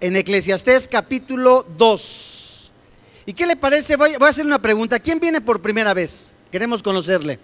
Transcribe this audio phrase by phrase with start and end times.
[0.00, 2.70] en Eclesiastés capítulo 2.
[3.26, 3.96] ¿Y qué le parece?
[3.96, 4.98] Voy, a hacer una pregunta.
[5.00, 6.32] ¿Quién viene por primera vez?
[6.50, 7.38] Queremos conocerle.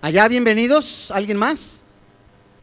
[0.00, 1.10] Allá, bienvenidos.
[1.10, 1.82] ¿Alguien más?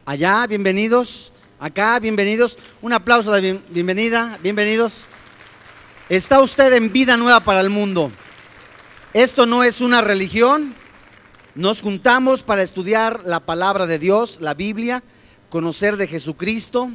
[0.04, 1.32] Allá, bienvenidos.
[1.58, 2.58] Acá, bienvenidos.
[2.82, 4.38] Un aplauso de bien- bienvenida.
[4.42, 5.08] Bienvenidos.
[6.08, 8.12] Está usted en vida nueva para el mundo.
[9.12, 10.74] Esto no es una religión.
[11.54, 15.02] Nos juntamos para estudiar la palabra de Dios, la Biblia,
[15.48, 16.90] conocer de Jesucristo.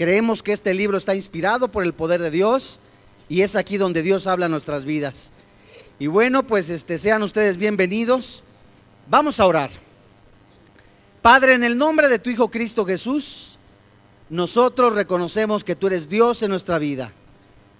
[0.00, 2.80] Creemos que este libro está inspirado por el poder de Dios
[3.28, 5.30] y es aquí donde Dios habla nuestras vidas.
[5.98, 8.42] Y bueno, pues este, sean ustedes bienvenidos.
[9.10, 9.68] Vamos a orar.
[11.20, 13.58] Padre, en el nombre de tu Hijo Cristo Jesús,
[14.30, 17.12] nosotros reconocemos que tú eres Dios en nuestra vida.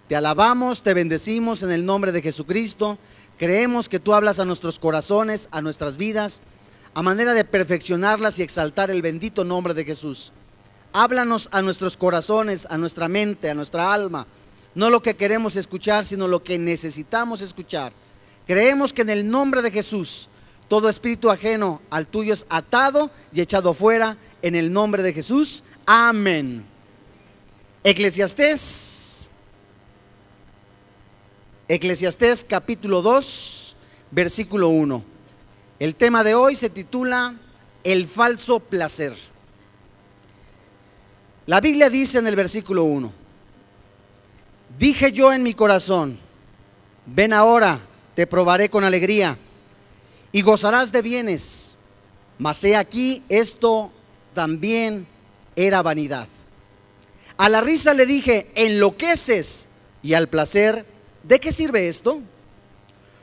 [0.06, 2.98] Te alabamos, te bendecimos en el nombre de Jesucristo.
[3.38, 6.42] Creemos que tú hablas a nuestros corazones, a nuestras vidas,
[6.92, 10.34] a manera de perfeccionarlas y exaltar el bendito nombre de Jesús.
[10.92, 14.26] Háblanos a nuestros corazones, a nuestra mente, a nuestra alma.
[14.74, 17.92] No lo que queremos escuchar, sino lo que necesitamos escuchar.
[18.46, 20.28] Creemos que en el nombre de Jesús
[20.68, 25.64] todo espíritu ajeno al tuyo es atado y echado fuera en el nombre de Jesús.
[25.84, 26.64] Amén.
[27.82, 29.28] Eclesiastés.
[31.66, 33.76] Eclesiastés capítulo 2,
[34.10, 35.04] versículo 1.
[35.78, 37.34] El tema de hoy se titula
[37.82, 39.29] El falso placer.
[41.50, 43.12] La Biblia dice en el versículo 1,
[44.78, 46.16] dije yo en mi corazón,
[47.06, 47.80] ven ahora,
[48.14, 49.36] te probaré con alegría
[50.30, 51.76] y gozarás de bienes,
[52.38, 53.90] mas he aquí esto
[54.32, 55.08] también
[55.56, 56.28] era vanidad.
[57.36, 59.66] A la risa le dije, enloqueces,
[60.04, 60.86] y al placer,
[61.24, 62.20] ¿de qué sirve esto?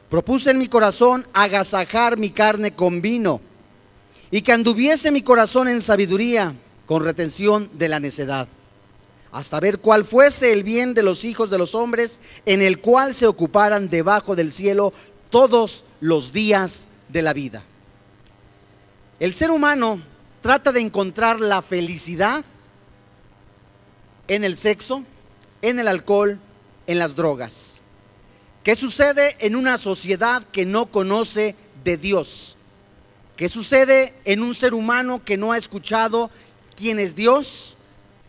[0.09, 3.39] Propuse en mi corazón agasajar mi carne con vino,
[4.31, 6.53] y que anduviese mi corazón en sabiduría,
[6.87, 8.47] con retención de la necedad,
[9.31, 13.13] hasta ver cuál fuese el bien de los hijos de los hombres, en el cual
[13.13, 14.93] se ocuparan debajo del cielo
[15.29, 17.61] todos los días de la vida.
[19.19, 20.01] El ser humano
[20.41, 22.45] trata de encontrar la felicidad
[24.27, 25.03] en el sexo,
[25.61, 26.39] en el alcohol,
[26.87, 27.81] en las drogas.
[28.63, 32.57] ¿Qué sucede en una sociedad que no conoce de Dios?
[33.35, 36.31] ¿Qué sucede en un ser humano que no ha escuchado
[36.77, 37.75] quién es Dios?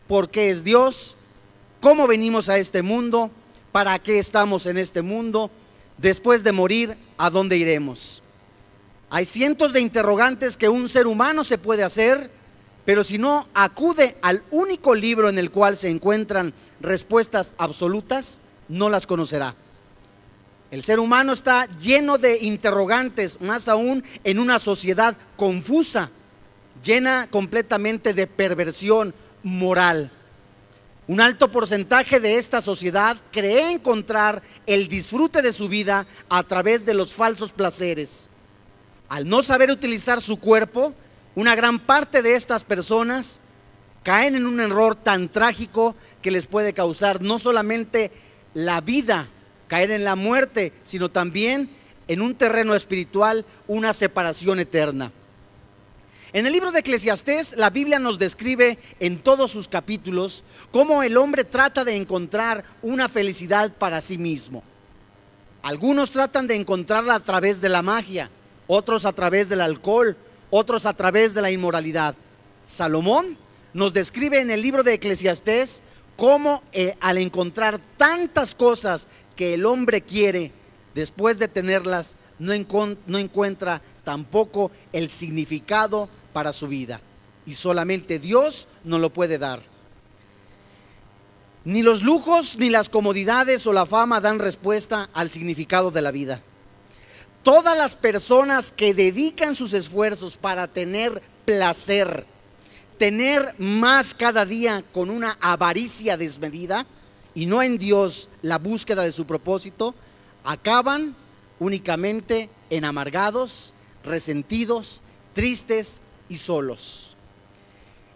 [0.09, 1.17] ¿Por qué es Dios?
[1.81, 3.31] ¿Cómo venimos a este mundo?
[3.71, 5.51] ¿Para qué estamos en este mundo?
[5.99, 8.23] Después de morir, ¿a dónde iremos?
[9.11, 12.31] Hay cientos de interrogantes que un ser humano se puede hacer,
[12.85, 18.89] pero si no acude al único libro en el cual se encuentran respuestas absolutas, no
[18.89, 19.55] las conocerá.
[20.71, 26.11] El ser humano está lleno de interrogantes, más aún en una sociedad confusa,
[26.85, 30.11] llena completamente de perversión moral.
[31.07, 36.85] Un alto porcentaje de esta sociedad cree encontrar el disfrute de su vida a través
[36.85, 38.29] de los falsos placeres.
[39.09, 40.93] Al no saber utilizar su cuerpo,
[41.35, 43.41] una gran parte de estas personas
[44.03, 48.11] caen en un error tan trágico que les puede causar no solamente
[48.53, 49.29] la vida,
[49.67, 51.71] caer en la muerte, sino también
[52.07, 55.13] en un terreno espiritual una separación eterna.
[56.35, 61.17] En el libro de Eclesiastés, la Biblia nos describe en todos sus capítulos cómo el
[61.17, 64.63] hombre trata de encontrar una felicidad para sí mismo.
[65.63, 68.31] Algunos tratan de encontrarla a través de la magia,
[68.67, 70.19] otros a través del alcohol,
[70.51, 72.15] otros a través de la inmoralidad.
[72.63, 73.39] Salomón
[73.73, 75.81] nos describe en el libro de Eclesiastés
[76.17, 80.53] cómo eh, al encontrar tantas cosas que el hombre quiere,
[80.95, 82.53] después de tenerlas, no,
[83.07, 87.01] no encuentra tampoco el significado para su vida.
[87.47, 89.61] Y solamente Dios nos lo puede dar.
[91.65, 96.13] Ni los lujos, ni las comodidades o la fama dan respuesta al significado de la
[96.13, 96.41] vida.
[97.43, 102.25] Todas las personas que dedican sus esfuerzos para tener placer,
[102.99, 106.87] tener más cada día con una avaricia desmedida
[107.35, 109.93] y no en Dios la búsqueda de su propósito,
[110.45, 111.17] acaban
[111.59, 113.75] únicamente en amargados,
[114.05, 115.03] resentidos,
[115.33, 117.17] tristes y solos.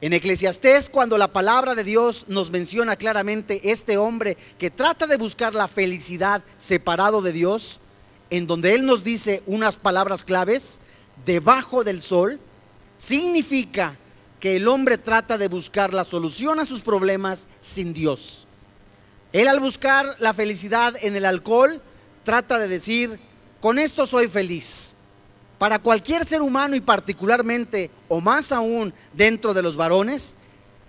[0.00, 5.16] En Eclesiastés, cuando la palabra de Dios nos menciona claramente este hombre que trata de
[5.16, 7.78] buscar la felicidad separado de Dios,
[8.28, 10.80] en donde Él nos dice unas palabras claves,
[11.24, 12.40] debajo del sol,
[12.96, 13.96] significa
[14.40, 18.48] que el hombre trata de buscar la solución a sus problemas sin Dios.
[19.32, 21.80] Él al buscar la felicidad en el alcohol,
[22.24, 23.20] trata de decir,
[23.60, 24.96] con esto soy feliz.
[25.62, 30.34] Para cualquier ser humano y particularmente, o más aún dentro de los varones,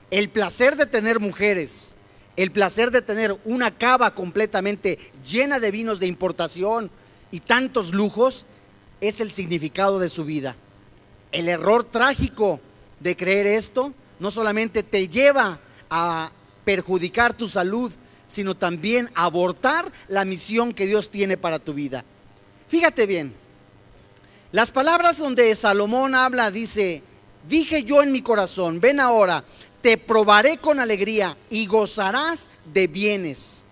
[0.09, 1.93] el placer de tener mujeres,
[2.37, 6.89] el placer de tener una cava completamente llena de vinos de importación
[7.29, 8.47] y tantos lujos,
[8.99, 10.55] es el significado de su vida.
[11.31, 12.59] El error trágico
[12.99, 15.59] de creer esto no solamente te lleva
[15.91, 16.31] a
[16.65, 17.93] perjudicar tu salud,
[18.25, 22.03] sino también abortar la misión que Dios tiene para tu vida.
[22.67, 23.42] Fíjate bien,
[24.53, 27.01] las palabras donde Salomón habla dice,
[27.49, 29.43] dije yo en mi corazón, ven ahora,
[29.81, 33.65] te probaré con alegría y gozarás de bienes.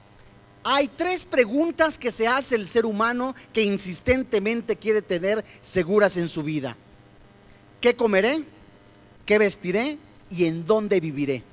[0.64, 6.28] Hay tres preguntas que se hace el ser humano que insistentemente quiere tener seguras en
[6.28, 6.76] su vida.
[7.80, 8.44] ¿Qué comeré?
[9.28, 10.00] ¿Qué vestiré?
[10.32, 11.44] ¿Y en dónde viviré?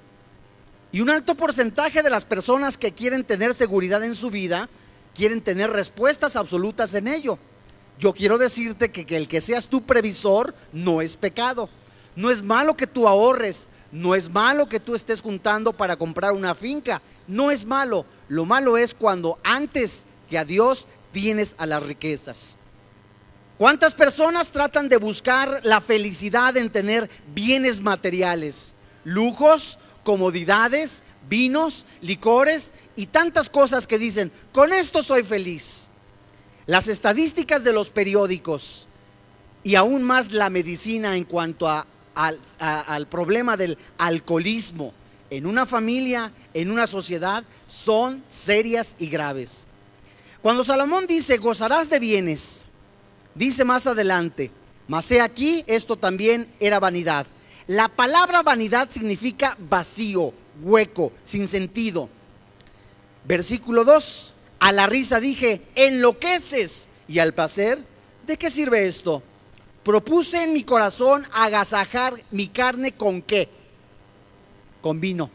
[0.91, 4.71] Y un alto porcentaje de las personas que quieren tener seguridad en su vida,
[5.15, 7.39] quieren tener respuestas absolutas en ello.
[7.99, 11.69] Yo quiero decirte que, el que seas tu previsor no es pecado.
[12.15, 16.33] No es malo que tú ahorres, no es malo que tú estés juntando para comprar
[16.33, 18.07] una finca, no es malo.
[18.29, 22.59] Lo malo es cuando antes que a Dios tienes a las riquezas.
[23.57, 32.71] ¿Cuántas personas tratan de buscar la felicidad en tener bienes materiales, lujos, comodidades, vinos, licores
[32.95, 35.91] y tantas cosas que dicen, con esto soy feliz?
[36.69, 38.87] Las estadísticas de los periódicos
[39.65, 41.85] y aún más la medicina en cuanto a
[42.19, 44.93] al, problema del alcoholismo
[45.31, 49.67] en una familia, en una sociedad, son serias y graves.
[50.43, 52.65] Cuando Salomón dice, gozarás de bienes,
[53.35, 54.51] dice más adelante,
[54.89, 57.27] mas he aquí, esto también era vanidad.
[57.67, 60.33] La palabra vanidad significa vacío,
[60.63, 62.09] hueco, sin sentido.
[63.25, 67.79] Versículo 2, a la risa dije, enloqueces, y al placer,
[68.27, 69.23] ¿de qué sirve esto?
[69.83, 73.49] Propuse en mi corazón agasajar mi carne con qué?
[74.83, 75.31] Con vino.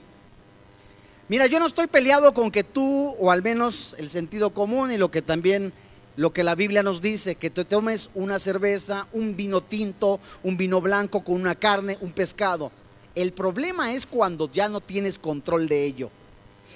[1.27, 4.97] Mira, yo no estoy peleado con que tú, o al menos el sentido común y
[4.97, 5.73] lo que también
[6.15, 10.57] lo que la Biblia nos dice, que te tomes una cerveza, un vino tinto, un
[10.57, 12.71] vino blanco con una carne, un pescado.
[13.15, 16.11] El problema es cuando ya no tienes control de ello.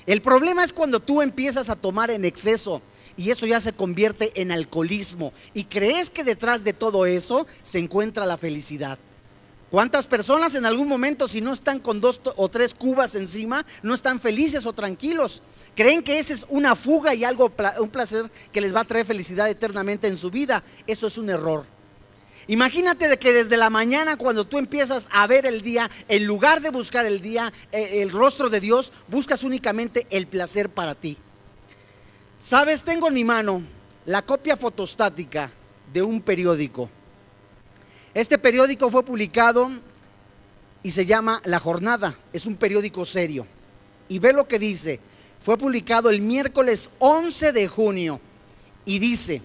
[0.08, 2.82] El problema es cuando tú empiezas a tomar en exceso
[3.18, 5.34] y eso ya se convierte en alcoholismo.
[5.54, 8.98] Y crees que detrás de todo eso se encuentra la felicidad.
[9.70, 13.94] ¿Cuántas personas en algún momento, si no están con dos o tres cubas encima, no
[13.94, 15.42] están felices o tranquilos?
[15.76, 17.52] Creen que esa es una fuga y algo,
[17.82, 20.64] un placer que les va a traer felicidad eternamente en su vida.
[20.88, 21.77] Eso es un error.
[22.48, 26.62] Imagínate de que desde la mañana cuando tú empiezas a ver el día, en lugar
[26.62, 31.18] de buscar el día, eh, el rostro de Dios, buscas únicamente el placer para ti.
[32.40, 33.64] Sabes, tengo en mi mano
[34.06, 35.52] la copia fotostática
[35.92, 36.90] de un periódico.
[38.14, 39.70] Este periódico fue publicado
[40.84, 42.18] y se llama La Jornada.
[42.32, 43.46] Es un periódico serio.
[44.08, 45.02] Y ve lo que dice.
[45.42, 48.22] Fue publicado el miércoles 11 de junio
[48.86, 49.42] y dice,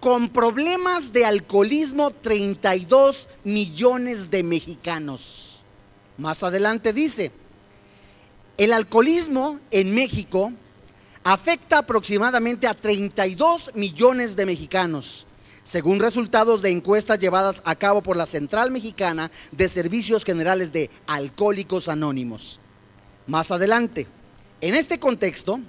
[0.00, 5.60] con problemas de alcoholismo 32 millones de mexicanos.
[6.16, 7.32] Más adelante dice,
[8.56, 10.52] el alcoholismo en México
[11.24, 15.26] afecta aproximadamente a 32 millones de mexicanos,
[15.64, 20.90] según resultados de encuestas llevadas a cabo por la Central Mexicana de Servicios Generales de
[21.06, 22.60] Alcohólicos Anónimos.
[23.26, 24.06] Más adelante,
[24.60, 25.60] en este contexto,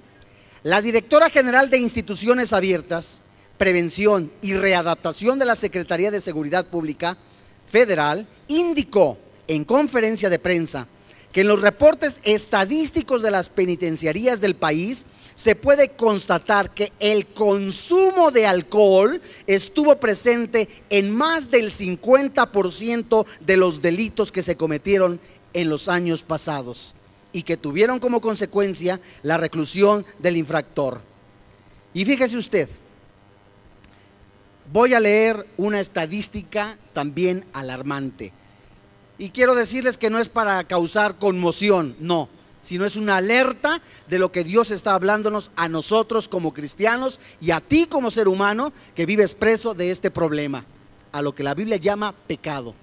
[0.62, 3.20] la directora general de Instituciones Abiertas,
[3.60, 7.18] Prevención y Readaptación de la Secretaría de Seguridad Pública
[7.66, 10.88] Federal indicó en conferencia de prensa
[11.30, 17.26] que en los reportes estadísticos de las penitenciarías del país se puede constatar que el
[17.26, 25.20] consumo de alcohol estuvo presente en más del 50% de los delitos que se cometieron
[25.52, 26.94] en los años pasados
[27.30, 31.02] y que tuvieron como consecuencia la reclusión del infractor.
[31.92, 32.66] Y fíjese usted,
[34.72, 38.32] voy a leer una estadística también alarmante.
[39.18, 42.28] Y quiero decirles que no es para causar conmoción, no,
[42.62, 47.50] sino es una alerta de lo que Dios está hablándonos a nosotros como cristianos y
[47.50, 50.64] a ti como ser humano que vives preso de este problema,
[51.12, 52.74] a lo que la Biblia llama pecado.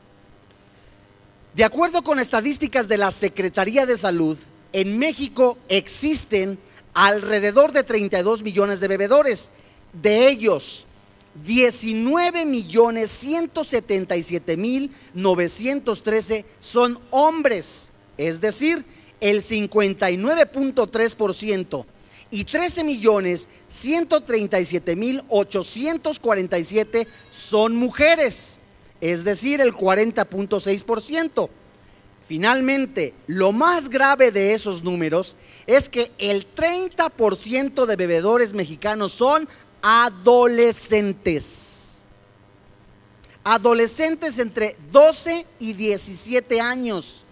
[1.56, 4.38] De acuerdo con estadísticas de la Secretaría de Salud,
[4.74, 6.60] en México existen
[6.94, 9.50] alrededor de 32 millones de bebedores.
[9.94, 10.87] De ellos,
[11.46, 18.84] 19 millones 177 mil 913 son hombres, es decir,
[19.20, 21.86] el 59.3%
[22.30, 28.60] y 13 millones 137 mil 847 son mujeres,
[29.02, 31.50] es decir, el 40.6%.
[32.28, 39.48] Finalmente, lo más grave de esos números es que el 30% de bebedores mexicanos son
[39.82, 42.06] adolescentes.
[43.44, 47.26] Adolescentes entre 12 y 17 años.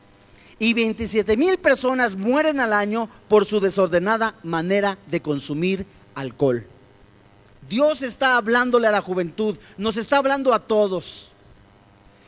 [0.58, 5.86] Y 27 mil personas mueren al año por su desordenada manera de consumir
[6.16, 6.66] alcohol.
[7.68, 11.32] Dios está hablándole a la juventud, nos está hablando a todos.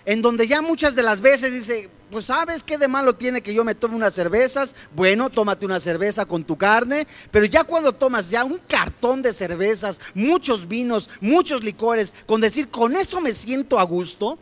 [0.08, 3.54] En donde ya muchas de las veces dice, pues sabes qué de malo tiene que
[3.54, 4.74] yo me tome unas cervezas.
[4.96, 9.34] Bueno, tómate una cerveza con tu carne, pero ya cuando tomas ya un cartón de
[9.34, 14.40] cervezas, muchos vinos, muchos licores, con decir, con eso me siento a gusto,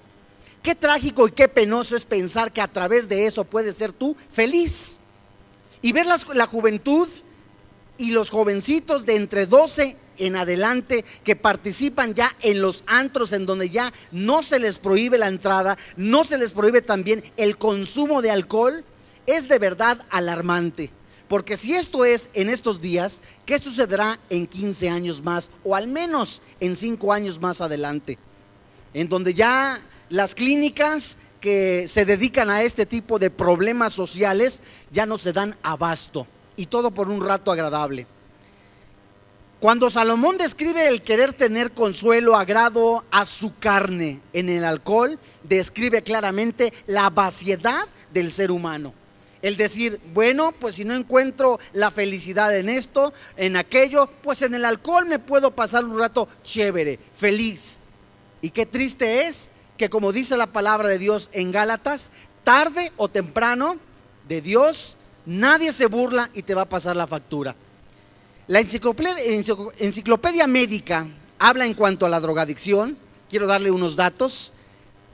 [0.61, 4.15] qué trágico y qué penoso es pensar que a través de eso puedes ser tú
[4.31, 4.99] feliz.
[5.81, 7.07] Y ver la, la juventud
[7.97, 13.45] y los jovencitos de entre 12 en adelante que participan ya en los antros en
[13.45, 18.21] donde ya no se les prohíbe la entrada, no se les prohíbe también el consumo
[18.21, 18.83] de alcohol,
[19.25, 20.91] es de verdad alarmante.
[21.27, 25.87] Porque si esto es en estos días, ¿qué sucederá en 15 años más o al
[25.87, 28.19] menos en 5 años más adelante?
[28.93, 29.79] En donde ya
[30.09, 35.57] las clínicas que se dedican a este tipo de problemas sociales ya no se dan
[35.63, 38.07] abasto y todo por un rato agradable.
[39.65, 46.03] Cuando Salomón describe el querer tener consuelo, agrado a su carne en el alcohol, describe
[46.03, 48.93] claramente la vaciedad del ser humano.
[49.41, 54.53] El decir, bueno, pues si no encuentro la felicidad en esto, en aquello, pues en
[54.53, 57.79] el alcohol me puedo pasar un rato chévere, feliz.
[58.43, 62.11] Y qué triste es que como dice la palabra de Dios en Gálatas,
[62.43, 63.77] tarde o temprano
[64.27, 64.95] de Dios
[65.25, 67.55] nadie se burla y te va a pasar la factura.
[68.47, 71.07] La enciclopedia, médica
[71.39, 72.95] habla en cuanto a la drogadicción,
[73.27, 74.53] quiero darle unos datos,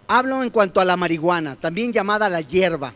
[0.07, 2.93] hablo en cuanto a la marihuana, también llamada la hierba.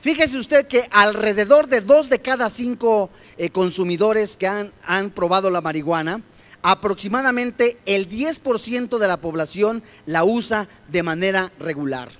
[0.00, 5.48] Fíjese usted que alrededor de dos de cada cinco eh, consumidores que han, han probado
[5.48, 6.20] la marihuana,
[6.60, 12.10] aproximadamente el 10% de la población la usa de manera regular.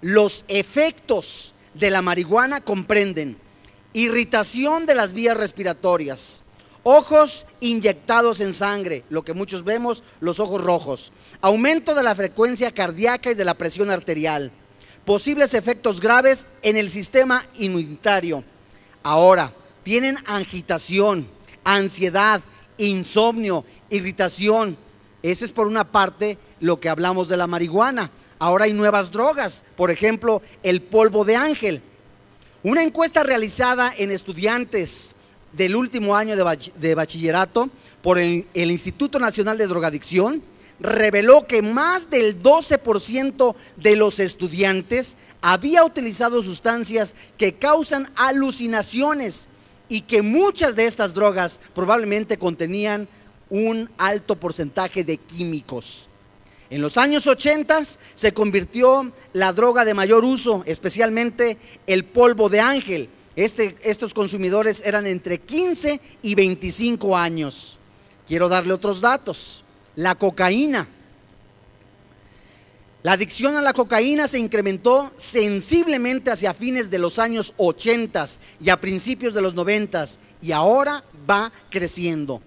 [0.00, 3.36] Los efectos de la marihuana comprenden
[3.92, 6.42] irritación de las vías respiratorias,
[6.82, 12.72] ojos inyectados en sangre, lo que muchos vemos, los ojos rojos, aumento de la frecuencia
[12.72, 14.50] cardíaca y de la presión arterial,
[15.04, 18.44] posibles efectos graves en el sistema inmunitario.
[19.02, 21.28] Ahora, tienen agitación,
[21.64, 22.42] ansiedad,
[22.76, 24.76] insomnio, irritación.
[25.22, 28.10] Eso es por una parte lo que hablamos de la marihuana.
[28.38, 31.82] Ahora hay nuevas drogas, por ejemplo, el polvo de ángel.
[32.62, 35.14] Una encuesta realizada en estudiantes
[35.52, 37.70] del último año de, bachillerato
[38.02, 40.42] por el, el Instituto Nacional de Drogadicción
[40.80, 49.48] reveló que más del 12% de los estudiantes había utilizado sustancias que causan alucinaciones
[49.88, 53.08] y que muchas de estas drogas probablemente contenían
[53.50, 56.08] un alto porcentaje de químicos.
[56.70, 57.82] En los años 80
[58.14, 63.08] se convirtió la droga de mayor uso, especialmente el polvo de ángel,
[63.44, 67.78] este, estos consumidores eran entre 15 y 25 años.
[68.26, 69.62] Quiero darle otros datos.
[69.94, 70.88] La cocaína.
[73.04, 78.26] La adicción a la cocaína se incrementó sensiblemente hacia fines de los años 80
[78.60, 80.04] y a principios de los 90
[80.42, 82.42] y ahora va creciendo.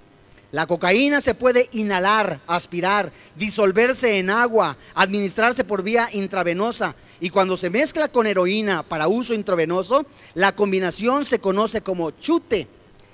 [0.51, 7.55] La cocaína se puede inhalar, aspirar, disolverse en agua, administrarse por vía intravenosa y cuando
[7.55, 12.67] se mezcla con heroína para uso intravenoso, la combinación se conoce como chute.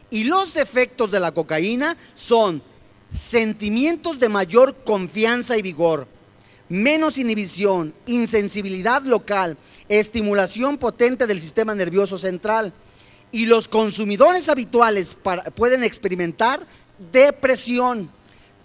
[0.10, 2.64] Y los efectos de la cocaína son
[3.14, 6.08] sentimientos de mayor confianza y vigor,
[6.70, 9.58] menos inhibición, insensibilidad local,
[9.90, 12.74] estimulación potente del sistema nervioso central.
[13.32, 15.16] Y los consumidores habituales
[15.54, 16.66] pueden experimentar
[17.12, 18.10] depresión,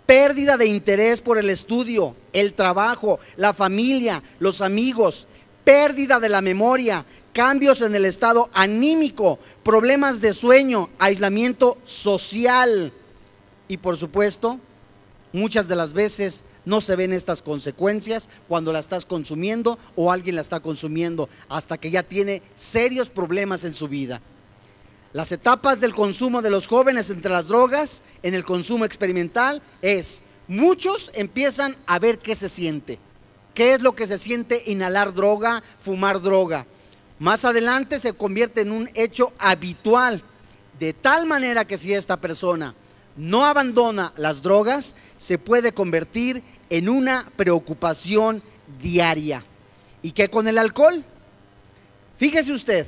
[0.06, 5.26] pérdida de interés por el estudio, el trabajo, la familia, los amigos,
[5.64, 12.92] pérdida de la memoria, cambios en el estado anímico, problemas de sueño, aislamiento social.
[13.68, 14.58] Y por supuesto,
[15.32, 20.36] muchas de las veces no se ven estas consecuencias cuando la estás consumiendo o alguien
[20.36, 24.20] la está consumiendo hasta que ya tiene serios problemas en su vida.
[25.12, 30.22] Las etapas del consumo de los jóvenes entre las drogas en el consumo experimental es,
[30.48, 32.98] muchos empiezan a ver qué se siente,
[33.52, 36.66] qué es lo que se siente inhalar droga, fumar droga.
[37.18, 40.22] Más adelante se convierte en un hecho habitual,
[40.78, 42.74] de tal manera que si esta persona
[43.14, 48.42] no abandona las drogas, se puede convertir en una preocupación
[48.80, 49.44] diaria.
[50.00, 51.04] ¿Y qué con el alcohol?
[52.16, 52.86] Fíjese usted,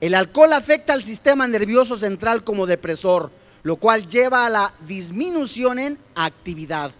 [0.00, 3.30] el alcohol afecta al sistema nervioso central como depresor,
[3.62, 6.92] lo cual lleva a la disminución en actividad,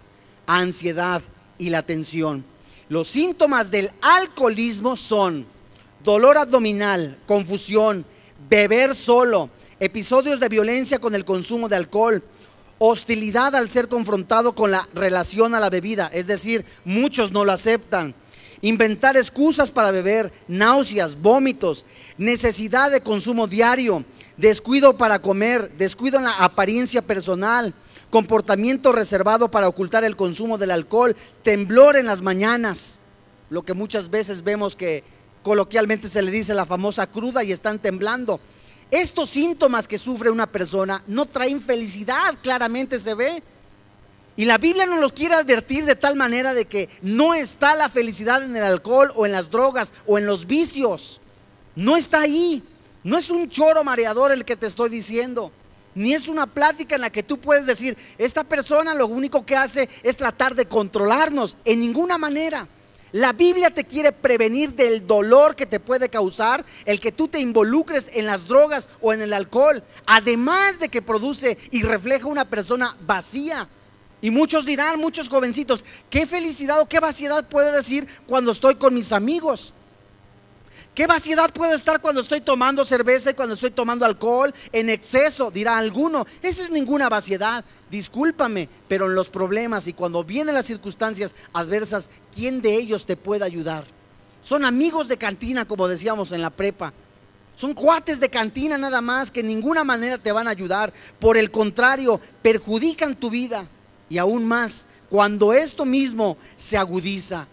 [0.45, 1.21] ansiedad
[1.57, 2.45] y la tensión.
[2.89, 5.47] Los síntomas del alcoholismo son
[6.03, 8.05] dolor abdominal, confusión,
[8.49, 12.23] beber solo, episodios de violencia con el consumo de alcohol,
[12.77, 17.51] hostilidad al ser confrontado con la relación a la bebida, es decir, muchos no lo
[17.51, 18.13] aceptan,
[18.61, 21.85] inventar excusas para beber, náuseas, vómitos,
[22.17, 24.03] necesidad de consumo diario,
[24.37, 27.73] descuido para comer, descuido en la apariencia personal,
[28.09, 32.99] comportamiento reservado para ocultar el consumo del alcohol, temblor en las mañanas,
[33.49, 35.03] lo que muchas veces vemos que
[35.43, 38.39] coloquialmente se le dice la famosa cruda y están temblando.
[38.91, 43.41] Estos síntomas que sufre una persona no traen felicidad, claramente se ve.
[44.41, 47.89] Y la Biblia nos los quiere advertir de tal manera de que no está la
[47.89, 51.21] felicidad en el alcohol o en las drogas o en los vicios.
[51.75, 52.63] No está ahí.
[53.03, 55.51] No es un choro mareador el que te estoy diciendo.
[55.93, 59.55] Ni es una plática en la que tú puedes decir, esta persona lo único que
[59.55, 61.55] hace es tratar de controlarnos.
[61.63, 62.67] En ninguna manera.
[63.11, 67.39] La Biblia te quiere prevenir del dolor que te puede causar el que tú te
[67.39, 69.83] involucres en las drogas o en el alcohol.
[70.07, 73.69] Además de que produce y refleja una persona vacía.
[74.21, 78.93] Y muchos dirán, muchos jovencitos, qué felicidad o qué vaciedad puedo decir cuando estoy con
[78.93, 79.73] mis amigos.
[80.93, 85.49] ¿Qué vaciedad puedo estar cuando estoy tomando cerveza y cuando estoy tomando alcohol en exceso?
[85.49, 86.27] Dirá alguno.
[86.41, 87.63] Esa es ninguna vaciedad.
[87.89, 93.15] Discúlpame, pero en los problemas y cuando vienen las circunstancias adversas, ¿quién de ellos te
[93.15, 93.85] puede ayudar?
[94.43, 96.93] Son amigos de cantina, como decíamos en la prepa.
[97.55, 100.91] Son cuates de cantina nada más que en ninguna manera te van a ayudar.
[101.19, 103.67] Por el contrario, perjudican tu vida.
[104.11, 107.47] Y aún más, cuando esto mismo se agudiza,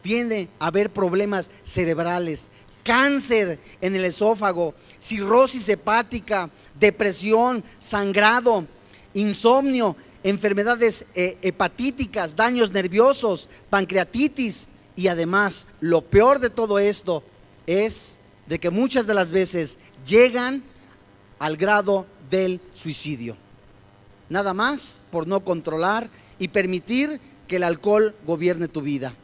[0.00, 2.46] tiende a haber problemas cerebrales,
[2.84, 8.64] cáncer en el esófago, cirrosis hepática, depresión, sangrado,
[9.12, 17.24] insomnio, enfermedades eh, hepatíticas, daños nerviosos, pancreatitis y además lo peor de todo esto
[17.66, 20.62] es de que muchas de las veces llegan
[21.40, 23.36] al grado del suicidio.
[24.28, 26.08] Nada más por no controlar
[26.38, 29.14] y permitir que el alcohol gobierne tu vida.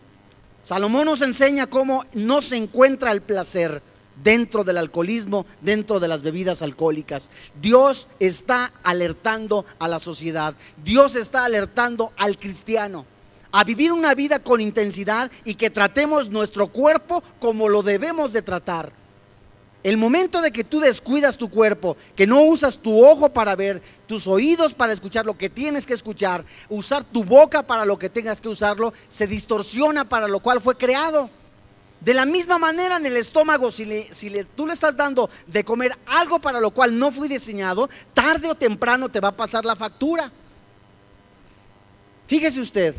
[0.63, 3.83] Salomón nos enseña cómo no se encuentra el placer
[4.23, 7.31] dentro del alcoholismo, dentro de las bebidas alcohólicas.
[7.61, 10.55] Dios está alertando a la sociedad.
[10.85, 13.07] Dios está alertando al cristiano
[13.53, 18.43] a vivir una vida con intensidad y que tratemos nuestro cuerpo como lo debemos de
[18.43, 19.00] tratar.
[19.83, 23.81] El momento de que tú descuidas tu cuerpo, que no usas tu ojo para ver,
[24.07, 28.11] tus oídos para escuchar lo que tienes que escuchar, usar tu boca para lo que
[28.11, 31.31] tengas que usarlo, se distorsiona para lo cual fue creado.
[32.01, 35.31] De la misma manera en el estómago, si, le, si le, tú le estás dando
[35.47, 39.37] de comer algo para lo cual no fui diseñado, tarde o temprano te va a
[39.37, 40.31] pasar la factura.
[42.27, 42.95] Fíjese usted,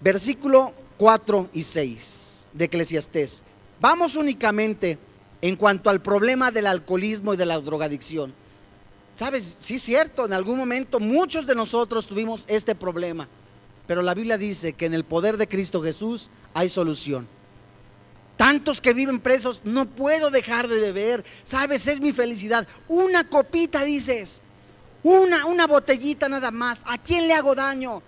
[0.00, 3.42] versículo 4 y 6 de Eclesiastés.
[3.80, 4.98] Vamos únicamente
[5.42, 8.34] en cuanto al problema del alcoholismo y de la drogadicción.
[9.16, 13.28] Sabes, sí es cierto, en algún momento muchos de nosotros tuvimos este problema,
[13.86, 17.28] pero la Biblia dice que en el poder de Cristo Jesús hay solución.
[18.36, 22.66] Tantos que viven presos, no puedo dejar de beber, sabes, es mi felicidad.
[22.88, 24.40] Una copita dices,
[25.02, 28.02] una, una botellita nada más, ¿a quién le hago daño?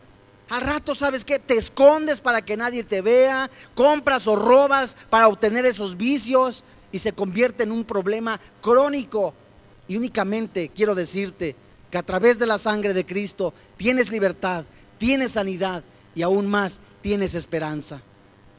[0.49, 1.39] Al rato, ¿sabes qué?
[1.39, 6.99] Te escondes para que nadie te vea, compras o robas para obtener esos vicios y
[6.99, 9.35] se convierte en un problema crónico.
[9.89, 11.57] Y únicamente quiero decirte
[11.91, 14.65] que a través de la sangre de Cristo tienes libertad,
[14.99, 15.83] tienes sanidad
[16.15, 18.01] y aún más tienes esperanza.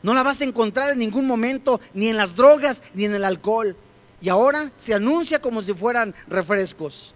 [0.01, 3.23] No la vas a encontrar en ningún momento, ni en las drogas, ni en el
[3.23, 3.75] alcohol.
[4.21, 7.13] Y ahora se anuncia como si fueran refrescos.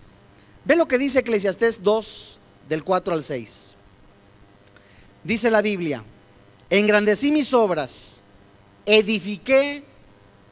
[0.64, 3.76] Ve lo que dice Eclesiastés 2, del 4 al 6.
[5.24, 6.04] Dice la Biblia,
[6.70, 8.22] engrandecí mis obras,
[8.86, 9.84] edifiqué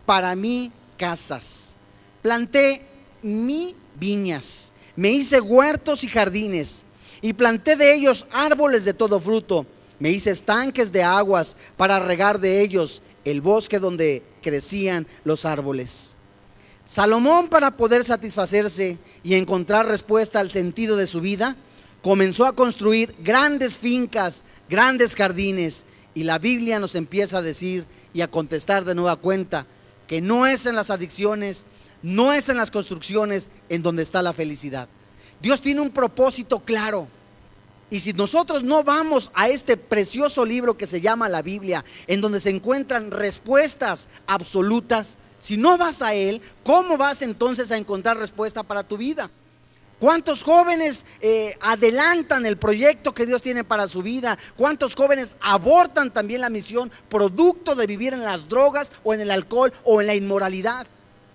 [0.05, 1.75] para mí casas.
[2.21, 2.81] Planté
[3.21, 6.83] mi viñas, me hice huertos y jardines,
[7.21, 9.65] y planté de ellos árboles de todo fruto.
[9.99, 16.11] Me hice estanques de aguas para regar de ellos el bosque donde crecían los árboles.
[16.85, 21.55] Salomón, para poder satisfacerse y encontrar respuesta al sentido de su vida,
[22.03, 28.21] comenzó a construir grandes fincas, grandes jardines, y la Biblia nos empieza a decir y
[28.21, 29.65] a contestar de nueva cuenta
[30.07, 31.65] que no es en las adicciones,
[32.01, 34.87] no es en las construcciones en donde está la felicidad.
[35.41, 37.07] Dios tiene un propósito claro.
[37.89, 42.19] Y si nosotros no vamos a este precioso libro que se llama la Biblia, en
[42.19, 48.17] donde se encuentran respuestas absolutas, Si no vas a Él, ¿cómo vas entonces a encontrar
[48.17, 49.29] respuesta para tu vida?
[49.99, 54.37] ¿Cuántos jóvenes eh, adelantan el proyecto que Dios tiene para su vida?
[54.57, 59.31] ¿Cuántos jóvenes abortan también la misión producto de vivir en las drogas o en el
[59.31, 60.85] alcohol o en la inmoralidad?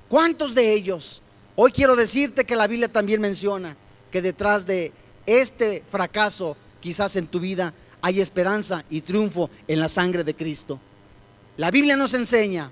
[0.09, 1.23] ¿Cuántos de ellos?
[1.57, 3.77] Hoy quiero decirte que la Biblia también menciona
[4.11, 4.92] que detrás de
[5.25, 10.81] este fracaso, quizás en tu vida, hay esperanza y triunfo en la sangre de Cristo.
[11.57, 12.70] La Biblia nos enseña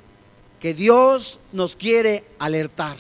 [0.61, 2.96] que Dios nos quiere alertar.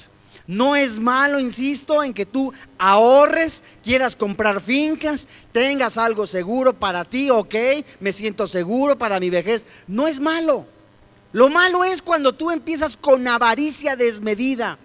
[0.48, 7.04] No es malo, insisto, en que tú ahorres, quieras comprar fincas, tengas algo seguro para
[7.04, 7.54] ti, ok,
[8.00, 9.66] me siento seguro para mi vejez.
[9.86, 10.66] No es malo.
[11.32, 14.78] Lo malo es cuando tú empiezas con avaricia desmedida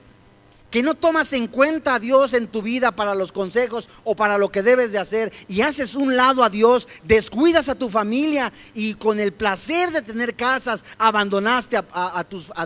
[0.74, 4.40] que no tomas en cuenta a Dios en tu vida para los consejos o para
[4.40, 8.52] lo que debes de hacer y haces un lado a Dios, descuidas a tu familia
[8.74, 12.64] y con el placer de tener casas abandonaste a, tus, a,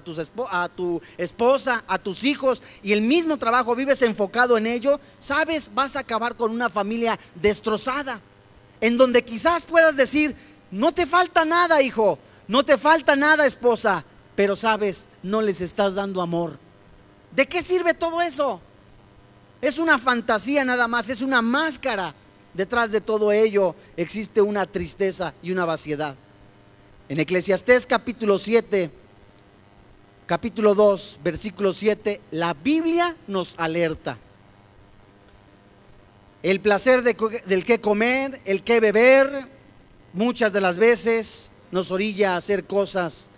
[0.64, 5.70] a tu esposa, a tus hijos y el mismo trabajo vives enfocado en ello, sabes,
[5.74, 8.22] vas a acabar con una familia destrozada,
[8.80, 10.34] en donde quizás puedas decir,
[10.72, 15.94] no te falta nada, hijo, no te falta nada, esposa, pero sabes, no les estás
[15.94, 16.67] dando amor
[17.32, 18.62] ¿De qué sirve todo eso?
[19.62, 22.14] Es una fantasía nada más, es una máscara.
[22.54, 26.16] Detrás de todo ello existe una tristeza y una vaciedad.
[27.10, 28.92] En Eclesiastés capítulo 7,
[30.26, 34.18] capítulo 2, versículo 7, la Biblia nos alerta.
[36.44, 39.48] El placer del que comer, el que beber,
[40.14, 43.30] muchas de las veces nos orilla a hacer cosas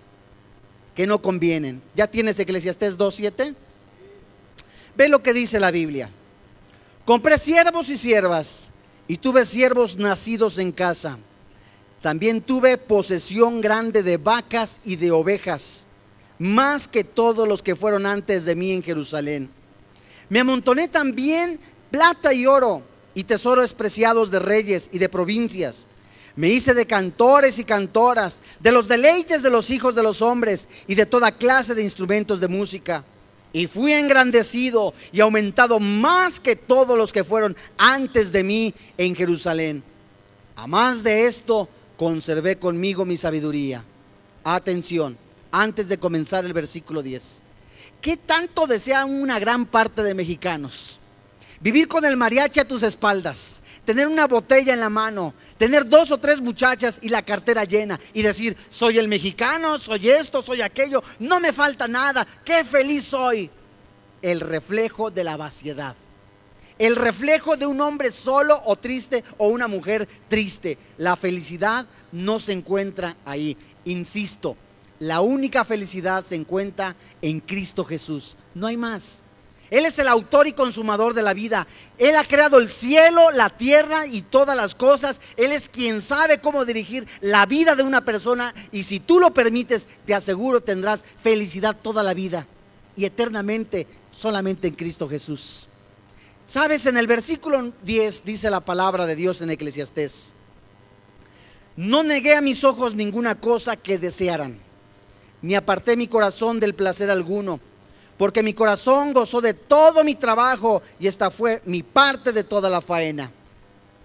[0.95, 1.81] que no convienen.
[1.95, 3.55] ¿Ya tienes Eclesiastés 2.7?
[4.99, 6.09] Ve lo que dice la Biblia.
[7.05, 8.69] Compré siervos y siervas
[9.07, 11.17] y tuve siervos nacidos en casa.
[12.01, 15.85] También tuve posesión grande de vacas y de ovejas,
[16.37, 19.49] más que todos los que fueron antes de mí en Jerusalén.
[20.27, 22.83] Me amontoné también plata y oro
[23.13, 25.87] y tesoros preciados de reyes y de provincias.
[26.35, 30.67] Me hice de cantores y cantoras, de los deleites de los hijos de los hombres
[30.87, 33.05] y de toda clase de instrumentos de música
[33.51, 39.15] y fui engrandecido y aumentado más que todos los que fueron antes de mí en
[39.15, 39.83] Jerusalén.
[40.55, 43.83] A más de esto, conservé conmigo mi sabiduría.
[44.43, 45.17] Atención,
[45.51, 47.43] antes de comenzar el versículo 10.
[48.01, 50.99] ¿Qué tanto desean una gran parte de mexicanos?
[51.59, 56.11] Vivir con el mariachi a tus espaldas, tener una botella en la mano, tener dos
[56.11, 60.61] o tres muchachas y la cartera llena y decir, soy el mexicano, soy esto, soy
[60.61, 63.49] aquello, no me falta nada, qué feliz soy.
[64.21, 65.95] El reflejo de la vaciedad.
[66.77, 70.77] El reflejo de un hombre solo o triste o una mujer triste.
[70.99, 73.57] La felicidad no se encuentra ahí.
[73.85, 74.55] Insisto,
[74.99, 78.35] la única felicidad se encuentra en Cristo Jesús.
[78.53, 79.23] No hay más.
[79.69, 81.67] Él es el autor y consumador de la vida.
[81.97, 85.21] Él ha creado el cielo, la tierra y todas las cosas.
[85.37, 89.33] Él es quien sabe cómo dirigir la vida de una persona y si tú lo
[89.33, 92.47] permites, te aseguro tendrás felicidad toda la vida
[92.95, 95.67] y eternamente solamente en Cristo Jesús.
[96.45, 100.33] Sabes, en el versículo 10 dice la palabra de Dios en Eclesiastés.
[101.75, 104.59] No negué a mis ojos ninguna cosa que desearan,
[105.43, 107.59] ni aparté mi corazón del placer alguno
[108.19, 112.69] porque mi corazón gozó de todo mi trabajo y esta fue mi parte de toda
[112.69, 113.31] la faena.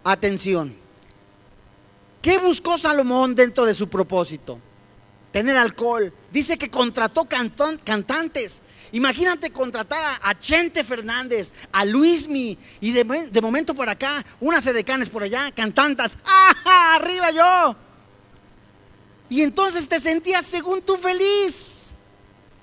[0.05, 0.77] Atención.
[2.22, 4.61] ¿Qué buscó Salomón dentro de su propósito?
[5.33, 6.12] Tener alcohol.
[6.31, 7.27] Dice que contrató
[7.83, 8.62] cantantes.
[8.92, 15.24] Imagínate contratar a, Chente Fernández, a Luismi y de, momento por acá, unas edecanes por
[15.24, 16.16] allá, cantantas.
[16.24, 17.77] ¡Ah, arriba yo!
[19.29, 21.88] Y entonces te sentías según tú feliz.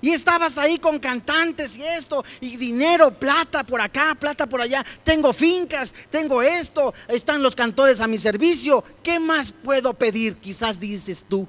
[0.02, 4.84] Y estabas ahí con cantantes y esto, y dinero, plata por acá, plata por allá.
[5.04, 8.82] Tengo fincas, tengo esto, están los cantores a mi servicio.
[9.04, 10.34] ¿Qué más puedo pedir?
[10.38, 11.46] Quizás dices tú,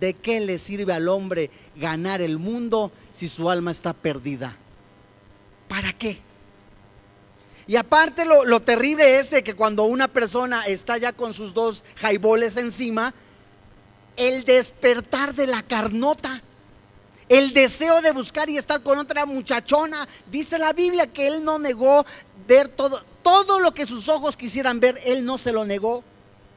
[0.00, 4.56] ¿de qué le sirve al hombre ganar el mundo si su alma está perdida?
[5.68, 6.18] ¿Para qué?
[7.66, 11.52] Y aparte lo, lo terrible es de que cuando una persona está ya con sus
[11.52, 13.12] dos jaiboles encima,
[14.16, 16.42] el despertar de la carnota
[17.28, 20.06] el deseo de buscar y estar con otra muchachona.
[20.30, 22.04] Dice la Biblia que él no negó
[22.46, 26.04] ver todo, todo lo que sus ojos quisieran ver, él no se lo negó.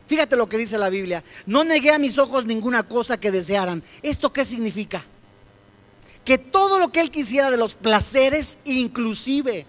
[0.07, 1.23] Fíjate lo que dice la Biblia.
[1.45, 3.83] No negué a mis ojos ninguna cosa que desearan.
[4.01, 5.03] ¿Esto qué significa?
[6.23, 9.65] Que todo lo que él quisiera de los placeres, inclusive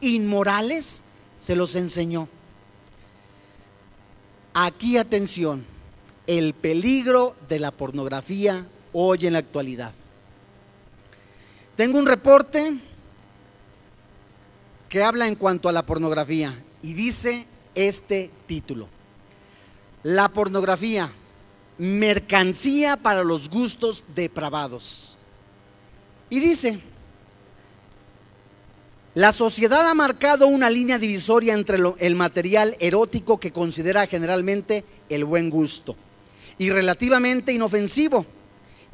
[0.00, 1.02] inmorales,
[1.38, 2.28] se los enseñó.
[4.54, 5.66] Aquí atención,
[6.26, 9.92] el peligro de la pornografía hoy en la actualidad.
[11.76, 12.78] Tengo un reporte
[14.88, 18.88] que habla en cuanto a la pornografía y dice este título.
[20.04, 21.10] La pornografía,
[21.78, 25.16] mercancía para los gustos depravados.
[26.30, 26.80] Y dice,
[29.14, 35.24] la sociedad ha marcado una línea divisoria entre el material erótico que considera generalmente el
[35.24, 35.96] buen gusto
[36.58, 38.26] y relativamente inofensivo,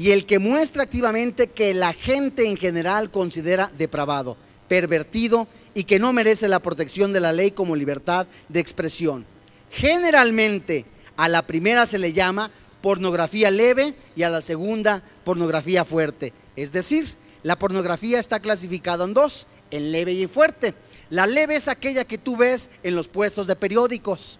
[0.00, 5.98] y el que muestra activamente que la gente en general considera depravado, pervertido y que
[5.98, 9.26] no merece la protección de la ley como libertad de expresión.
[9.70, 10.86] Generalmente
[11.18, 16.32] a la primera se le llama pornografía leve y a la segunda pornografía fuerte.
[16.56, 17.04] Es decir,
[17.42, 20.72] la pornografía está clasificada en dos, en leve y fuerte.
[21.10, 24.38] La leve es aquella que tú ves en los puestos de periódicos,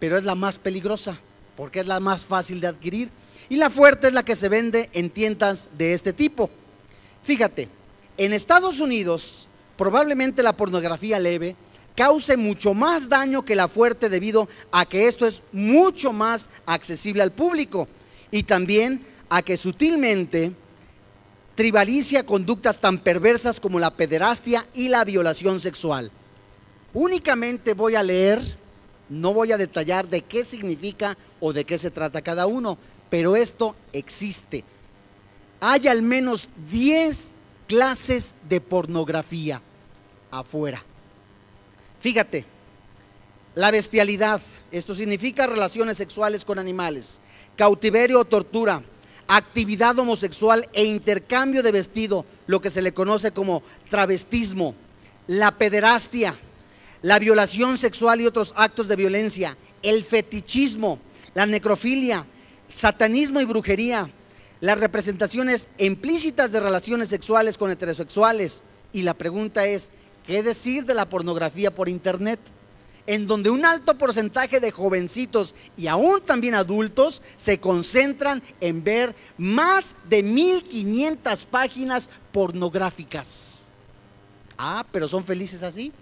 [0.00, 1.16] pero es la más peligrosa
[1.60, 3.10] porque es la más fácil de adquirir.
[3.50, 6.48] Y la fuerte es la que se vende en tiendas de este tipo.
[7.22, 7.68] Fíjate,
[8.16, 11.56] en Estados Unidos probablemente la pornografía leve
[11.96, 17.22] cause mucho más daño que la fuerte debido a que esto es mucho más accesible
[17.22, 17.88] al público
[18.30, 20.52] y también a que sutilmente
[21.56, 26.12] tribalicia conductas tan perversas como la pederastia y la violación sexual.
[26.94, 28.40] Únicamente voy a leer,
[29.08, 32.78] no voy a detallar de qué significa o de qué se trata cada uno,
[33.10, 34.64] pero esto existe.
[35.60, 37.32] Hay al menos 10
[37.66, 39.60] clases de pornografía
[40.30, 40.82] afuera.
[42.00, 42.46] Fíjate,
[43.54, 47.18] la bestialidad, esto significa relaciones sexuales con animales,
[47.56, 48.82] cautiverio o tortura,
[49.26, 54.74] actividad homosexual e intercambio de vestido, lo que se le conoce como travestismo,
[55.26, 56.34] la pederastia,
[57.02, 60.98] la violación sexual y otros actos de violencia, el fetichismo,
[61.34, 62.26] la necrofilia,
[62.72, 64.10] satanismo y brujería,
[64.60, 68.62] las representaciones implícitas de relaciones sexuales con heterosexuales.
[68.92, 69.90] Y la pregunta es,
[70.26, 72.40] ¿qué decir de la pornografía por internet?
[73.06, 79.14] En donde un alto porcentaje de jovencitos y aún también adultos se concentran en ver
[79.38, 83.70] más de 1500 páginas pornográficas.
[84.58, 85.92] Ah, pero son felices así.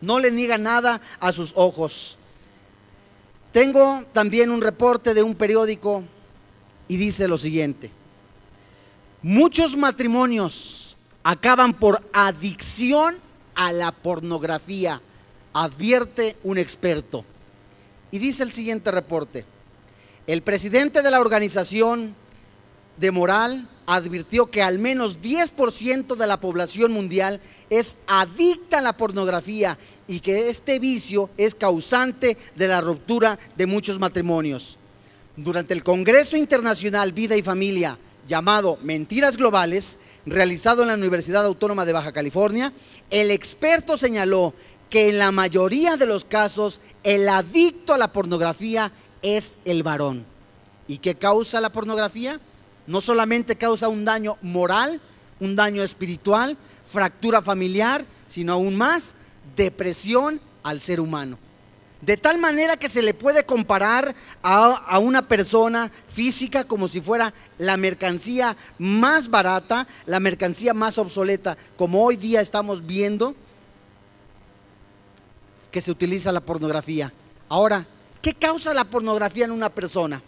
[0.00, 2.16] No le niega nada a sus ojos.
[3.56, 6.04] Tengo también un reporte de un periódico
[6.88, 7.90] y dice lo siguiente.
[9.22, 13.16] Muchos matrimonios acaban por adicción
[13.54, 15.00] a la pornografía,
[15.54, 17.24] advierte un experto.
[18.10, 19.46] Y dice el siguiente reporte.
[20.26, 22.14] El presidente de la organización
[22.98, 28.96] de moral advirtió que al menos 10% de la población mundial es adicta a la
[28.96, 34.76] pornografía y que este vicio es causante de la ruptura de muchos matrimonios.
[35.36, 41.84] Durante el Congreso Internacional Vida y Familia, llamado Mentiras Globales, realizado en la Universidad Autónoma
[41.84, 42.72] de Baja California,
[43.10, 44.54] el experto señaló
[44.90, 50.24] que en la mayoría de los casos el adicto a la pornografía es el varón.
[50.88, 52.40] ¿Y qué causa la pornografía?
[52.86, 55.00] No solamente causa un daño moral,
[55.40, 56.56] un daño espiritual,
[56.90, 59.14] fractura familiar, sino aún más
[59.56, 61.38] depresión al ser humano.
[62.00, 67.32] De tal manera que se le puede comparar a, una persona física como si fuera
[67.58, 73.34] la mercancía más barata, la mercancía más obsoleta, como hoy día estamos viendo
[75.70, 77.12] que se utiliza la pornografía.
[77.48, 77.86] Ahora,
[78.20, 80.22] ¿qué causa la pornografía en una persona?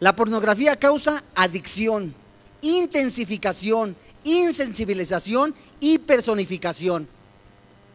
[0.00, 2.14] La pornografía causa adicción,
[2.62, 7.08] intensificación, insensibilización y personificación.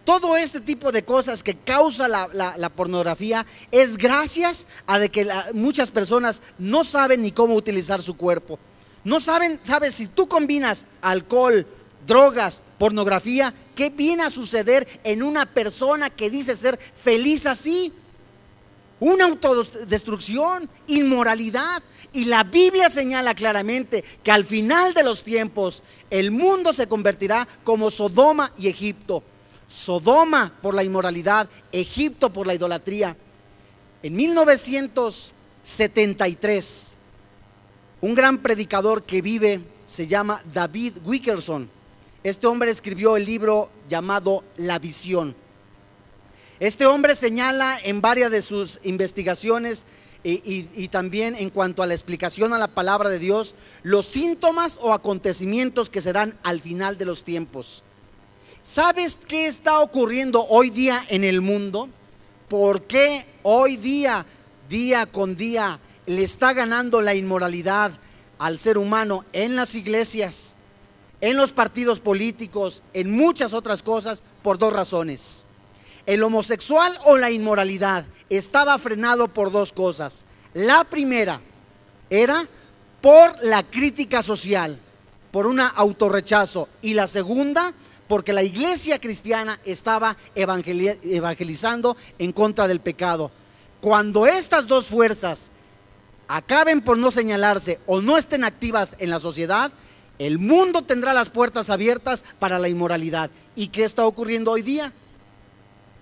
[0.03, 6.41] Todo este tipo de cosas que causa la, pornografía es gracias a que muchas personas
[6.57, 8.59] no saben ni cómo utilizar su cuerpo.
[9.05, 11.65] No saben, sabes, si tú combinas alcohol,
[12.05, 17.93] drogas, pornografía, ¿qué viene a suceder en una persona que dice ser feliz así?
[18.99, 21.81] Una autodestrucción, inmoralidad,
[22.13, 27.45] y la Biblia señala claramente que al final de los tiempos el mundo se convertirá
[27.63, 29.23] como Sodoma y Egipto.
[29.67, 33.17] Sodoma por la inmoralidad, Egipto por la idolatría.
[34.03, 36.91] En 1973,
[38.01, 41.69] un gran predicador que vive se llama David Wickerson.
[42.23, 45.35] Este hombre escribió el libro llamado La visión.
[46.59, 49.85] Este hombre señala en varias de sus investigaciones
[50.23, 54.93] y, también en cuanto a la explicación a la palabra de Dios, los síntomas o
[54.93, 57.83] acontecimientos que se dan al final de los tiempos.
[58.63, 61.89] ¿Sabes qué está ocurriendo hoy día en el mundo?
[62.47, 64.25] ¿Por qué hoy día,
[64.69, 67.91] día con día, le está ganando la inmoralidad
[68.37, 70.53] al ser humano en las iglesias,
[71.21, 75.45] en los partidos políticos, en muchas otras cosas, por dos razones.
[76.05, 80.25] El homosexual o la inmoralidad estaba frenado por dos cosas.
[80.53, 81.39] La primera
[82.09, 82.45] era
[83.01, 84.79] por la crítica social,
[85.31, 86.67] por un autorrechazo.
[86.81, 87.73] Y la segunda,
[88.07, 93.31] porque la iglesia cristiana estaba evangelizando en contra del pecado.
[93.81, 95.51] Cuando estas dos fuerzas
[96.27, 99.71] acaben por no señalarse o no estén activas en la sociedad,
[100.19, 103.31] el mundo tendrá las puertas abiertas para la inmoralidad.
[103.55, 104.93] ¿Y qué está ocurriendo hoy día?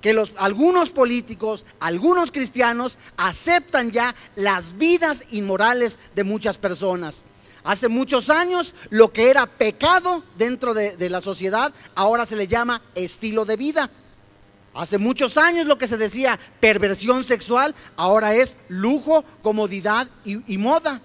[0.01, 7.25] Que algunos políticos, algunos cristianos aceptan ya las vidas inmorales de muchas personas.
[7.63, 12.47] Hace muchos años lo que era pecado dentro de, de la sociedad ahora se le
[12.47, 13.91] llama estilo de vida.
[14.73, 21.01] Hace muchos años lo que se decía perversión sexual ahora es lujo, comodidad y moda.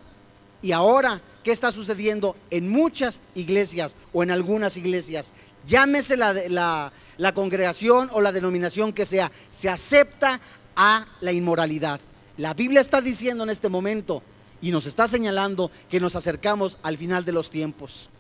[0.63, 5.33] Y ahora qué está sucediendo en muchas iglesias o en algunas iglesias.
[5.67, 10.41] Llámese la, la, congregación o la denominación que sea, se acepta
[10.77, 12.01] a la inmoralidad.
[12.37, 14.23] La Biblia está diciendo en este momento
[14.61, 18.11] y nos está señalando que nos acercamos al final de los tiempos.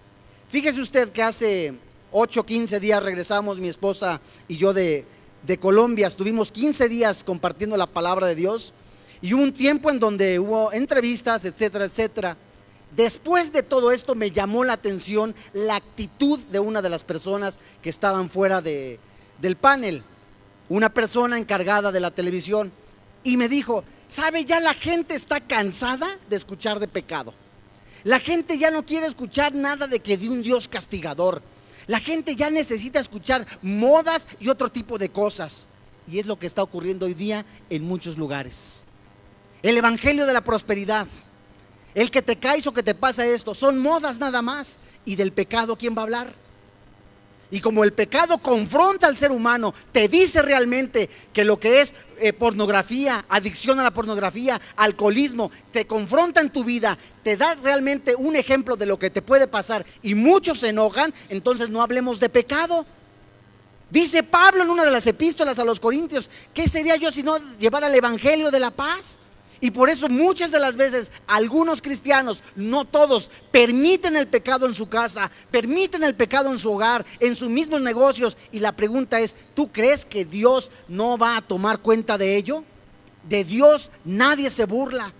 [0.49, 1.75] Fíjese usted que hace
[2.13, 5.07] 8, 15 días regresamos mi esposa y yo de,
[5.47, 8.73] de Colombia, estuvimos 15 días compartiendo la palabra de Dios
[9.21, 12.37] y hubo un tiempo en donde hubo entrevistas, etcétera, etcétera.
[12.95, 17.59] Después de todo esto me llamó la atención la actitud de una de las personas
[17.83, 18.99] que estaban fuera de,
[19.39, 20.03] del panel,
[20.69, 22.73] una persona encargada de la televisión,
[23.23, 27.35] y me dijo, ¿sabe ya la gente está cansada de escuchar de pecado?
[28.05, 31.43] La gente ya no quiere escuchar nada de que de un Dios castigador.
[31.89, 35.67] La gente ya necesita escuchar modas y otro tipo de cosas.
[36.07, 38.85] Y es lo que está ocurriendo hoy día en muchos lugares.
[39.63, 41.09] El Evangelio de la Prosperidad
[41.97, 44.79] el que te caes o que te pasa esto, son modas nada más.
[45.07, 46.35] ¿Y del pecado quién va a hablar?
[47.51, 51.95] Y como el pecado confronta al ser humano, te dice realmente que lo que es
[52.19, 58.15] eh, pornografía, adicción a la pornografía, alcoholismo, te confronta en tu vida, te da realmente
[58.15, 62.21] un ejemplo de lo que te puede pasar y muchos se enojan, entonces no hablemos
[62.21, 62.85] de pecado.
[63.89, 67.39] Dice Pablo en una de las epístolas a los Corintios, ¿qué sería yo si no
[67.59, 69.19] llevar al Evangelio de la paz?
[69.61, 74.75] Y por eso muchas de las veces algunos cristianos, no todos, permiten el pecado en
[74.75, 78.37] su casa, permiten el pecado en su hogar, en sus mismos negocios.
[78.53, 82.65] Y la pregunta es, ¿tú crees que Dios no va a tomar cuenta de ello?
[83.25, 85.13] De Dios nadie se burla.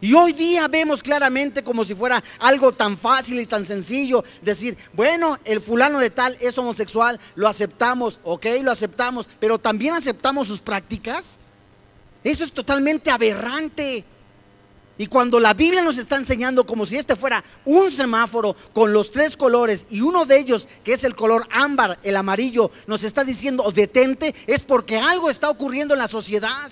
[0.00, 4.76] Y hoy día vemos claramente como si fuera algo tan fácil y tan sencillo decir,
[4.92, 10.48] bueno, el fulano de tal es homosexual, lo aceptamos, ok, lo aceptamos, pero también aceptamos
[10.48, 11.38] sus prácticas.
[12.24, 14.04] Eso es totalmente aberrante.
[14.96, 19.10] Y cuando la Biblia nos está enseñando como si este fuera un semáforo con los
[19.10, 23.24] tres colores y uno de ellos, que es el color ámbar, el amarillo, nos está
[23.24, 26.70] diciendo detente, es porque algo está ocurriendo en la sociedad.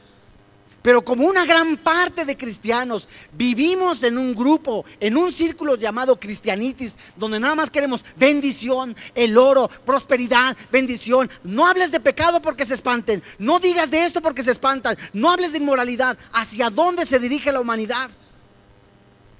[0.82, 6.18] Pero como una gran parte de cristianos vivimos en un grupo, en un círculo llamado
[6.18, 11.30] cristianitis, donde nada más queremos bendición, el oro, prosperidad, bendición.
[11.44, 13.22] No hables de pecado porque se espanten.
[13.38, 14.98] No digas de esto porque se espantan.
[15.12, 16.18] No hables de inmoralidad.
[16.32, 18.10] ¿Hacia dónde se dirige la humanidad?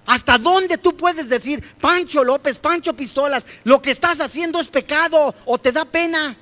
[0.07, 5.35] ¿Hasta dónde tú puedes decir, Pancho López, Pancho Pistolas, lo que estás haciendo es pecado
[5.45, 6.37] o te da pena?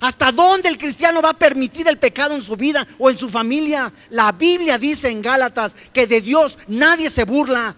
[0.00, 3.28] ¿Hasta dónde el cristiano va a permitir el pecado en su vida o en su
[3.28, 3.92] familia?
[4.10, 7.74] La Biblia dice en Gálatas que de Dios nadie se burla.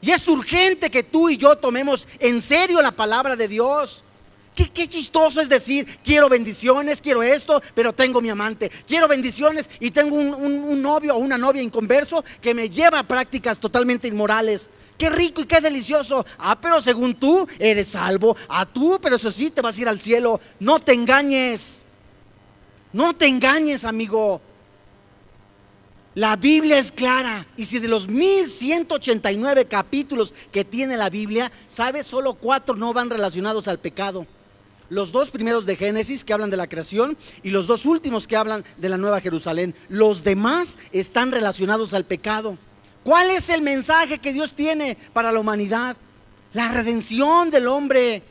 [0.00, 4.04] Y es urgente que tú y yo tomemos en serio la palabra de Dios.
[4.54, 8.70] Qué, chistoso es decir, quiero bendiciones, quiero esto, pero tengo mi amante.
[8.86, 13.08] Quiero bendiciones y tengo un, un novio o una novia inconverso que me lleva a
[13.08, 14.70] prácticas totalmente inmorales.
[14.98, 16.24] Qué rico y qué delicioso.
[16.38, 18.36] Ah, pero según tú eres salvo.
[18.48, 20.40] Ah, tú, pero eso sí, te vas a ir al cielo.
[20.60, 21.82] No te engañes.
[22.92, 24.40] No te engañes, amigo.
[26.14, 27.46] La Biblia es clara.
[27.56, 32.06] Y si de los 1189 capítulos que tiene la Biblia, ¿sabes?
[32.06, 34.26] Solo cuatro no van relacionados al pecado.
[34.90, 38.36] Los dos primeros de Génesis que hablan de la creación y los dos últimos que
[38.36, 39.74] hablan de la Nueva Jerusalén.
[39.88, 42.58] Los demás están relacionados al pecado.
[43.04, 45.96] ¿Cuál es el mensaje que Dios tiene para la humanidad?
[46.54, 48.22] La redención del hombre.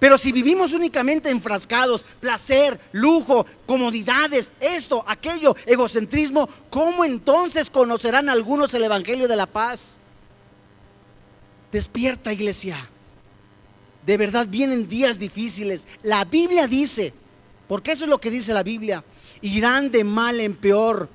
[0.00, 8.74] Pero si vivimos únicamente enfrascados, placer, lujo, comodidades, esto, aquello, egocentrismo, ¿cómo entonces conocerán algunos
[8.74, 9.98] el Evangelio de la paz?
[11.70, 12.88] Despierta iglesia.
[14.04, 15.86] De verdad vienen días difíciles.
[16.02, 17.14] La Biblia dice,
[17.68, 19.04] porque eso es lo que dice la Biblia,
[19.40, 21.08] irán de mal en peor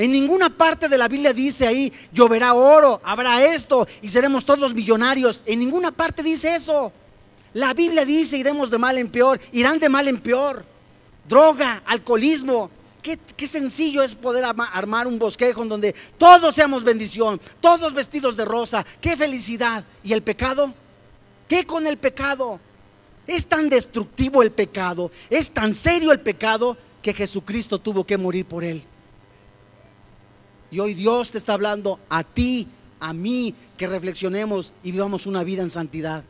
[0.00, 4.72] en ninguna parte de la Biblia dice ahí, lloverá oro, habrá esto y seremos todos
[4.72, 5.42] millonarios.
[5.44, 6.90] En ninguna parte dice eso.
[7.52, 10.64] La Biblia dice, iremos de mal en peor, irán de mal en peor.
[11.28, 12.70] Droga, alcoholismo.
[13.02, 14.42] Qué, sencillo es poder
[14.72, 18.86] armar un bosquejo en donde todos seamos bendición, todos vestidos de rosa.
[19.02, 19.84] Qué felicidad.
[20.02, 20.72] ¿Y el pecado?
[21.46, 22.58] ¿Qué con el pecado?
[23.26, 28.46] Es tan destructivo el pecado, es tan serio el pecado que Jesucristo tuvo que morir
[28.46, 28.82] por él.
[30.70, 32.68] Y hoy Dios te está hablando a ti,
[33.00, 36.24] a mí, que reflexionemos y vivamos una vida en santidad.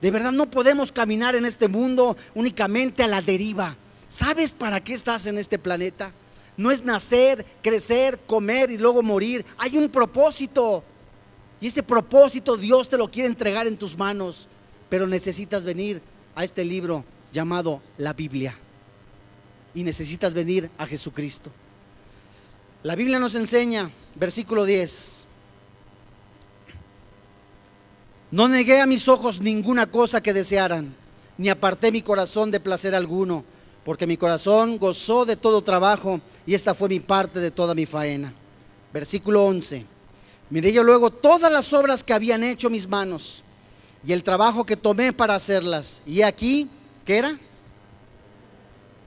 [0.00, 3.76] De verdad no podemos caminar en este mundo únicamente a la deriva.
[4.08, 6.12] ¿Sabes para qué estás en este planeta?
[6.56, 9.44] No es nacer, crecer, comer y luego morir.
[9.56, 10.84] Hay un propósito.
[11.60, 14.46] Y ese propósito Dios te lo quiere entregar en tus manos.
[14.90, 16.02] Pero necesitas venir
[16.34, 18.56] a este libro llamado la Biblia.
[19.74, 21.50] Y necesitas venir a Jesucristo.
[22.84, 25.24] La Biblia nos enseña, versículo 10.
[28.30, 30.94] No negué a mis ojos ninguna cosa que desearan,
[31.38, 33.42] ni aparté mi corazón de placer alguno,
[33.86, 37.86] porque mi corazón gozó de todo trabajo y esta fue mi parte de toda mi
[37.86, 38.34] faena.
[38.92, 39.86] Versículo 11.
[40.50, 43.42] Miré yo luego todas las obras que habían hecho mis manos
[44.06, 46.02] y el trabajo que tomé para hacerlas.
[46.04, 46.68] Y aquí,
[47.06, 47.38] ¿qué era?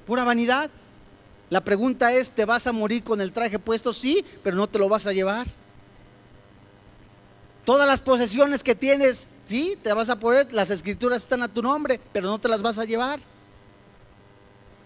[0.07, 0.71] Pura vanidad.
[1.49, 3.93] La pregunta es, ¿te vas a morir con el traje puesto?
[3.93, 5.47] Sí, pero no te lo vas a llevar.
[7.63, 11.61] Todas las posesiones que tienes, sí, te vas a poner, las escrituras están a tu
[11.61, 13.19] nombre, pero no te las vas a llevar.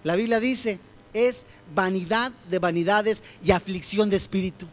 [0.03, 0.79] La Biblia dice,
[1.13, 4.67] es vanidad de vanidades y aflicción de espíritu.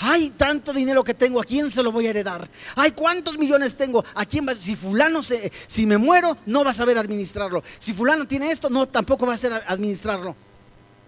[0.00, 2.48] Ay, tanto dinero que tengo, ¿a quién se lo voy a heredar?
[2.76, 4.04] Ay, ¿cuántos millones tengo?
[4.14, 4.54] ¿A quién va?
[4.54, 7.64] Si fulano se, si me muero, no va a saber administrarlo.
[7.80, 10.36] Si fulano tiene esto, no, tampoco va a saber administrarlo.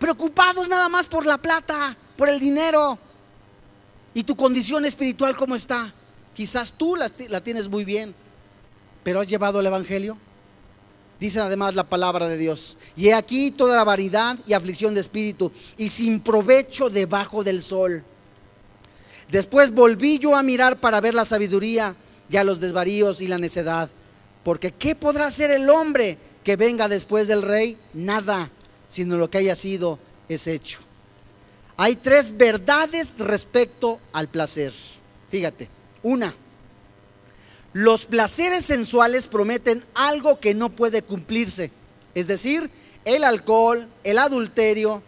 [0.00, 2.98] Preocupados nada más por la plata, por el dinero.
[4.12, 5.94] ¿Y tu condición espiritual cómo está?
[6.34, 7.08] Quizás tú la,
[7.40, 8.12] tienes muy bien,
[9.04, 10.18] pero has llevado el Evangelio.
[11.20, 12.76] Dice además la palabra de Dios.
[12.96, 17.62] Y he aquí toda la variedad y aflicción de espíritu, y sin provecho debajo del
[17.62, 18.04] sol
[19.30, 21.94] Después volví yo a mirar para ver la sabiduría
[22.28, 23.88] y a los desvaríos y la necedad.
[24.42, 27.78] Porque ¿qué podrá hacer el hombre que venga después del rey?
[27.94, 28.50] Nada,
[28.90, 30.80] sino lo que haya sido es hecho.
[31.76, 34.72] Hay tres verdades respecto al placer.
[35.30, 35.68] Fíjate,
[36.02, 36.34] una,
[37.72, 41.70] los placeres sensuales prometen algo que no puede cumplirse,
[42.16, 42.68] es decir,
[43.04, 45.04] el alcohol, el adulterio,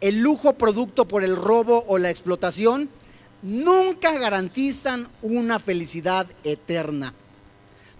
[0.00, 2.88] el lujo producto por el robo o la explotación
[3.42, 7.14] nunca garantizan una felicidad eterna.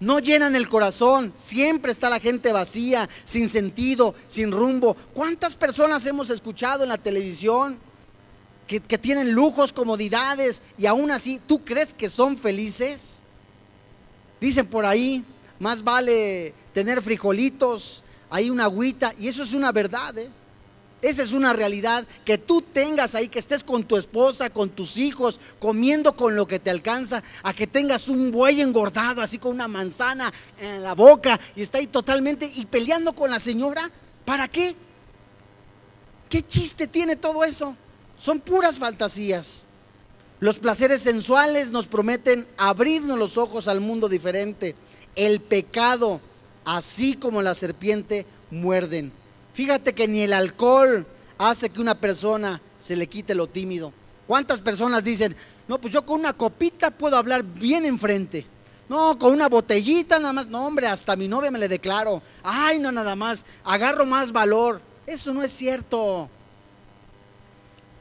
[0.01, 4.97] No llenan el corazón, siempre está la gente vacía, sin sentido, sin rumbo.
[5.15, 7.79] ¿Cuántas personas hemos escuchado en la televisión
[8.67, 13.23] que, tienen lujos, comodidades y aún así tú crees que son felices?
[14.41, 15.25] Dicen por ahí,
[15.61, 20.19] más vale tener frijolitos, hay una agüita y eso es una verdad.
[20.19, 20.29] ¿eh?
[21.05, 24.97] Esa es una realidad que tú tengas ahí, que estés con tu esposa, con tus
[24.97, 29.53] hijos, comiendo con lo que te alcanza, a que tengas un buey engordado, así con
[29.53, 33.91] una manzana en la boca y está ahí totalmente y peleando con la señora.
[34.25, 34.75] ¿Para qué?
[36.31, 37.77] ¿Qué chiste tiene todo eso?
[38.19, 39.67] Son puras fantasías.
[40.41, 44.75] Los placeres sensuales nos prometen abrirnos los ojos al mundo diferente.
[45.17, 46.23] El pecado,
[46.65, 49.13] así como la serpiente, muerden.
[49.55, 51.07] Fíjate que ni el alcohol
[51.39, 53.93] hace que una persona se le quite lo tímido.
[54.27, 55.37] ¿Cuántas personas dicen,
[55.69, 58.47] no, pues yo con una copita puedo hablar bien enfrente?
[58.89, 60.49] No, con una botellita nada más.
[60.49, 62.23] No, hombre, hasta mi novia me le declaro.
[62.43, 63.45] Ay, no, nada más.
[63.65, 64.81] Agarro más valor.
[65.07, 66.29] Eso no es cierto.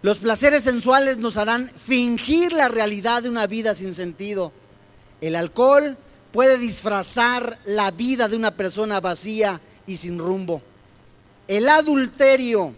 [0.01, 4.51] Los placeres sensuales nos harán fingir la realidad de una vida sin sentido.
[5.21, 5.97] El alcohol
[6.33, 10.61] puede disfrazar la vida de una persona vacía y sin rumbo.
[11.47, 12.75] El adulterio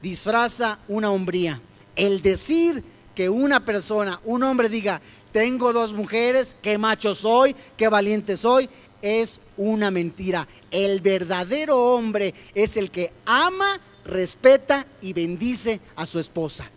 [0.00, 1.60] disfraza una hombría.
[1.96, 2.82] El decir
[3.14, 5.00] que una persona, un hombre diga,
[5.32, 8.68] tengo dos mujeres, qué macho soy, qué valiente soy,
[9.00, 10.46] es una mentira.
[10.70, 16.70] El verdadero hombre es el que ama, respeta y bendice a su esposa.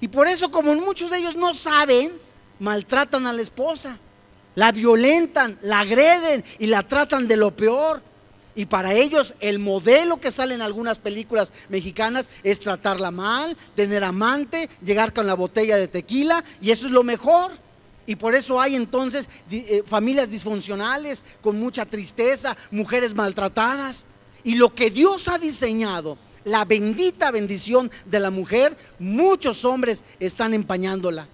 [0.00, 2.12] Y por eso, como muchos de ellos no saben,
[2.60, 3.98] maltratan a la esposa,
[4.54, 8.02] la violentan, la agreden y la tratan de lo peor.
[8.58, 14.02] Y para ellos el modelo que sale en algunas películas mexicanas es tratarla mal, tener
[14.02, 17.52] amante, llegar con la botella de tequila y eso es lo mejor.
[18.04, 24.06] Y por eso hay entonces eh, familias disfuncionales con mucha tristeza, mujeres maltratadas.
[24.42, 30.52] Y lo que Dios ha diseñado, la bendita bendición de la mujer, muchos hombres están
[30.52, 31.28] empañándola.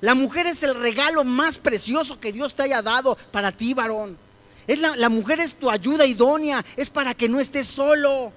[0.00, 4.27] La mujer es el regalo más precioso que Dios te haya dado para ti, varón.
[4.68, 8.32] Es la, la mujer es tu ayuda idónea, es para que no estés solo.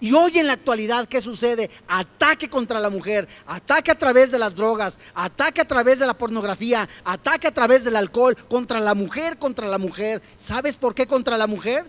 [0.00, 1.70] Y hoy en la actualidad, ¿qué sucede?
[1.88, 6.14] Ataque contra la mujer, ataque a través de las drogas, ataque a través de la
[6.14, 10.20] pornografía, ataque a través del alcohol, contra la mujer, contra la mujer.
[10.36, 11.86] ¿Sabes por qué contra la mujer?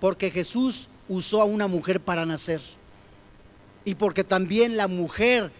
[0.00, 2.60] Porque Jesús usó a una mujer para nacer.
[3.84, 5.52] Y porque también la mujer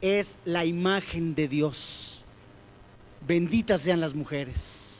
[0.00, 2.24] es la imagen de Dios.
[3.26, 4.95] Benditas sean las mujeres.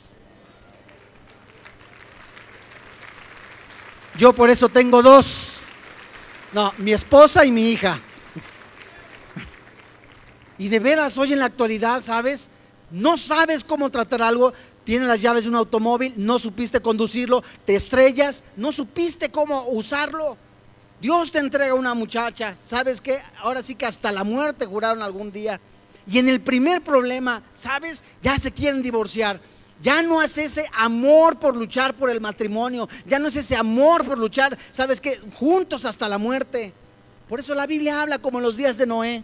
[4.19, 5.65] Yo por eso tengo dos.
[6.53, 8.01] No, mi esposa y mi hija.
[10.59, 12.49] Y de veras, hoy en la actualidad, ¿sabes?
[12.91, 14.55] No sabes cómo tratar algo,
[14.85, 20.39] tienes las llaves de un automóvil, no supiste conducirlo, te estrellas, no supiste cómo usarlo.
[21.01, 23.19] Dios te entrega una muchacha, ¿sabes qué?
[23.41, 25.61] Ahora sí que hasta la muerte juraron algún día.
[26.07, 28.03] Y en el primer problema, ¿sabes?
[28.23, 29.41] Ya se quieren divorciar.
[29.83, 32.89] Ya no es ese amor por luchar por el matrimonio.
[33.07, 35.21] Ya no es ese amor por luchar, ¿sabes qué?
[35.35, 36.73] Juntos hasta la muerte.
[37.29, 39.23] Por eso la Biblia habla como en los días de Noé.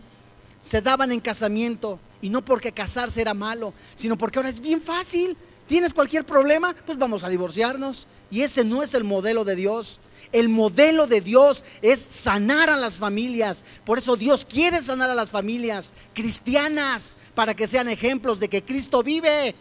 [0.61, 1.99] Se daban en casamiento.
[2.21, 5.37] Y no porque casarse era malo, sino porque ahora es bien fácil.
[5.67, 6.75] ¿Tienes cualquier problema?
[6.87, 8.07] Pues vamos a divorciarnos.
[8.31, 9.99] Y ese no es el modelo de Dios.
[10.31, 13.65] El modelo de Dios es sanar a las familias.
[13.85, 18.63] Por eso Dios quiere sanar a las familias cristianas para que sean ejemplos de que
[18.63, 19.55] Cristo vive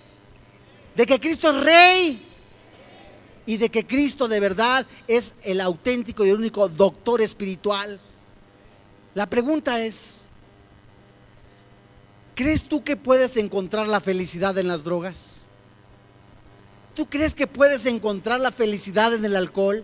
[0.95, 2.27] de que Cristo es rey
[3.45, 7.99] y de que Cristo de verdad es el auténtico y el único doctor espiritual.
[9.13, 10.23] La pregunta es,
[12.35, 15.41] ¿crees tú que puedes encontrar la felicidad en las drogas?
[16.95, 19.83] ¿Tú crees que puedes encontrar la felicidad en el alcohol?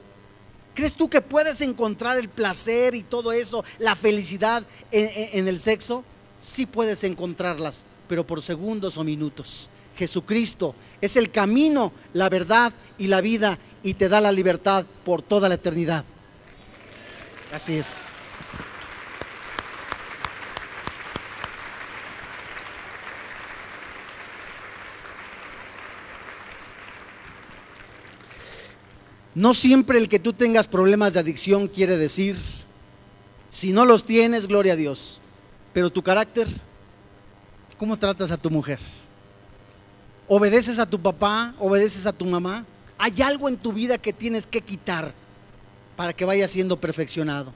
[0.73, 6.03] ¿Crees tú que puedes encontrar el placer y todo eso, la felicidad en, el sexo?
[6.39, 9.69] Sí puedes encontrarlas, pero por segundos o minutos.
[9.97, 15.21] Jesucristo es el camino, la verdad y la vida y te da la libertad por
[15.21, 16.05] toda la eternidad.
[17.53, 17.97] Así es.
[29.33, 32.35] No siempre el que tú tengas problemas de adicción quiere decir,
[33.51, 35.21] si no los tienes, gloria a Dios.
[35.73, 36.47] Pero tu carácter,
[37.77, 38.79] ¿cómo tratas a tu mujer?
[40.27, 42.65] Obedeces a tu papá, obedeces a tu mamá,
[42.97, 45.13] hay algo en tu vida que tienes que quitar
[45.95, 47.53] para que vaya siendo perfeccionado.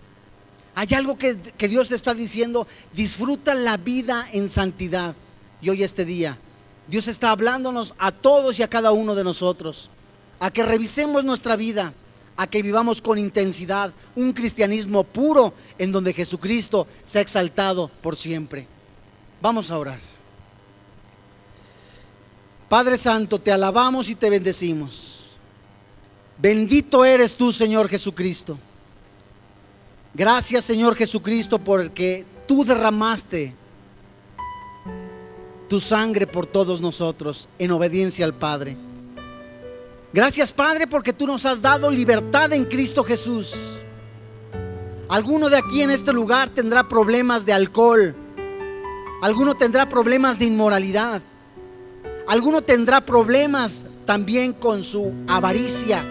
[0.74, 1.36] Hay algo que,
[1.68, 5.16] Dios te está diciendo, disfruta la vida en santidad.
[5.62, 6.38] Y hoy este día,
[6.88, 9.90] Dios está hablándonos a todos y a cada uno de nosotros,
[10.40, 11.94] a que revisemos nuestra vida,
[12.38, 18.16] a que vivamos con intensidad un cristianismo puro en donde Jesucristo se ha exaltado por
[18.16, 18.66] siempre.
[19.42, 20.00] Vamos a orar.
[22.72, 25.32] Padre Santo, te alabamos y te bendecimos.
[26.38, 28.58] Bendito eres tú, Señor Jesucristo.
[30.14, 33.54] Gracias, Señor Jesucristo, porque tú derramaste
[35.68, 38.78] tu sangre por todos nosotros en obediencia al Padre.
[40.14, 43.54] Gracias, Padre, porque tú nos has dado libertad en Cristo Jesús.
[45.10, 48.16] Alguno de aquí en este lugar tendrá problemas de alcohol.
[49.22, 51.22] Alguno tendrá problemas de inmoralidad.
[52.28, 56.06] Alguno tendrá problemas también con su avaricia.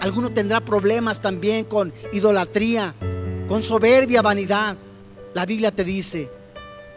[0.00, 2.94] Alguno tendrá problemas también con idolatría,
[3.48, 4.76] con soberbia, vanidad.
[5.34, 6.30] La Biblia te dice,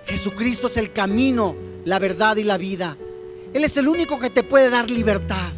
[0.06, 1.56] Jesucristo es el camino,
[1.86, 2.96] la verdad y la vida.
[3.54, 5.52] Él es el único que te puede dar libertad.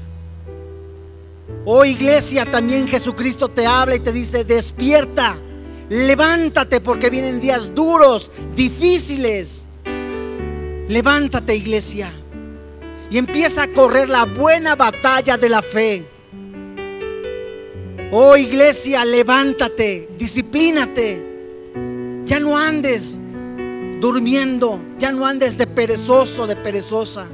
[1.66, 5.38] Oh iglesia, también Jesucristo te habla y te dice, despierta,
[5.90, 9.66] levántate porque vienen días duros, difíciles.
[10.88, 12.12] Levántate iglesia
[13.14, 16.04] y empieza a correr la buena batalla de la fe.
[18.12, 21.22] Oh iglesia, levántate, disciplínate.
[22.26, 23.20] Ya no andes
[24.02, 27.28] durmiendo, ya no andes de perezoso, de perezosa.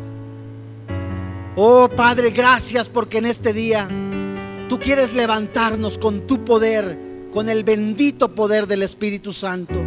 [1.55, 3.87] Oh Padre, gracias porque en este día
[4.67, 6.99] tú quieres levantarnos con tu poder,
[7.31, 9.81] con el bendito poder del Espíritu Santo.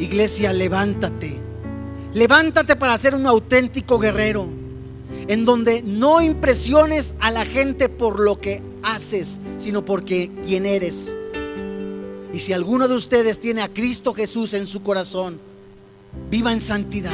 [0.00, 1.43] Iglesia, levántate.
[2.14, 4.46] Levántate para ser un auténtico guerrero,
[5.26, 11.18] en donde no impresiones a la gente por lo que haces, sino porque quien eres.
[12.32, 15.40] Y si alguno de ustedes tiene a Cristo Jesús en su corazón,
[16.30, 17.12] viva en santidad.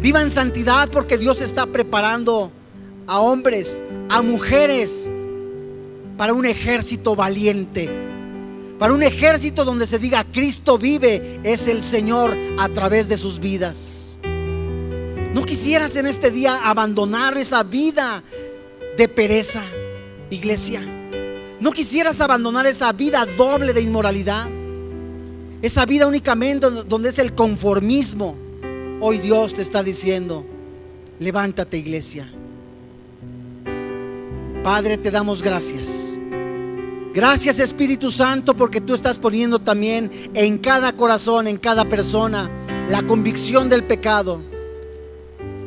[0.00, 2.50] Viva en santidad porque Dios está preparando
[3.06, 5.08] a hombres, a mujeres,
[6.16, 8.09] para un ejército valiente
[8.80, 13.38] para un ejército donde se diga Cristo vive, es el Señor a través de sus
[13.38, 14.16] vidas.
[14.22, 18.22] No quisieras en este día abandonar esa vida
[18.96, 19.62] de pereza,
[20.30, 20.80] iglesia.
[21.60, 24.48] ¿No quisieras abandonar esa vida doble de inmoralidad?
[25.60, 28.34] Esa vida únicamente donde es el conformismo.
[29.02, 30.46] Hoy Dios te está diciendo,
[31.18, 32.32] levántate iglesia.
[34.64, 36.18] Padre, te damos gracias.
[37.12, 42.48] Gracias Espíritu Santo porque tú estás poniendo también en cada corazón, en cada persona,
[42.88, 44.40] la convicción del pecado.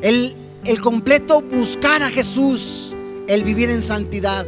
[0.01, 0.33] El,
[0.63, 2.95] el completo buscar a Jesús,
[3.27, 4.45] el vivir en santidad.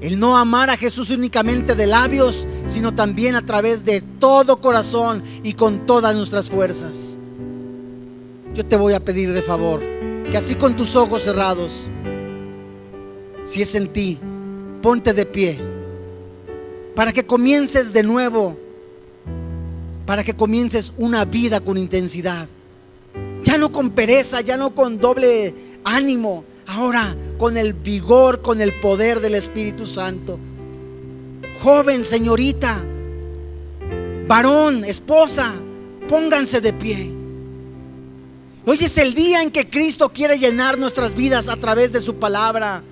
[0.00, 5.22] El no amar a Jesús únicamente de labios, sino también a través de todo corazón
[5.42, 7.18] y con todas nuestras fuerzas.
[8.54, 9.82] Yo te voy a pedir de favor
[10.30, 11.88] que así con tus ojos cerrados,
[13.44, 14.18] si es en ti,
[14.80, 15.73] ponte de pie
[16.94, 18.56] para que comiences de nuevo,
[20.06, 22.48] para que comiences una vida con intensidad.
[23.42, 28.72] Ya no con pereza, ya no con doble ánimo, ahora con el vigor, con el
[28.80, 30.38] poder del Espíritu Santo.
[31.62, 32.82] Joven, señorita,
[34.26, 35.52] varón, esposa,
[36.08, 37.10] pónganse de pie.
[38.66, 42.16] Hoy es el día en que Cristo quiere llenar nuestras vidas a través de su
[42.16, 42.82] palabra,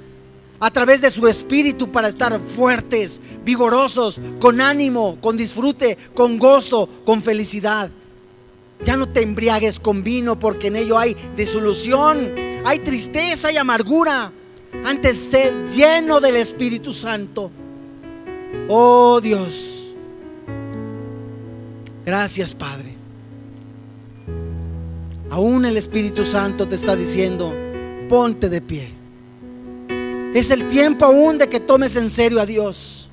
[0.62, 6.88] a través de su espíritu para estar fuertes, vigorosos, con ánimo, con disfrute, con gozo,
[7.04, 7.90] con felicidad.
[8.84, 12.32] Ya no te embriagues con vino porque en ello hay disolución,
[12.64, 14.30] hay tristeza y amargura.
[14.84, 17.50] Antes sed lleno del Espíritu Santo.
[18.68, 19.92] Oh Dios.
[22.06, 22.94] Gracias Padre.
[25.28, 27.52] Aún el Espíritu Santo te está diciendo,
[28.08, 29.01] ponte de pie.
[30.34, 33.10] Es el tiempo aún de que tomes en serio a Dios.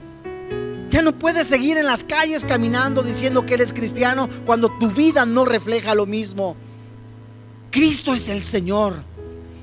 [0.89, 5.25] Ya no puedes seguir en las calles caminando diciendo que eres cristiano cuando tu vida
[5.25, 6.55] no refleja lo mismo.
[7.71, 9.03] Cristo es el Señor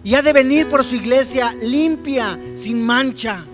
[0.05, 3.45] y ha de venir por su iglesia limpia, sin mancha.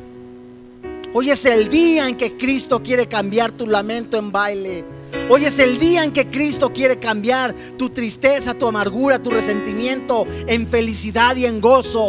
[1.14, 4.84] Hoy es el día en que Cristo quiere cambiar tu lamento en baile.
[5.30, 10.26] Hoy es el día en que Cristo quiere cambiar tu tristeza, tu amargura, tu resentimiento
[10.46, 12.08] en felicidad y en gozo.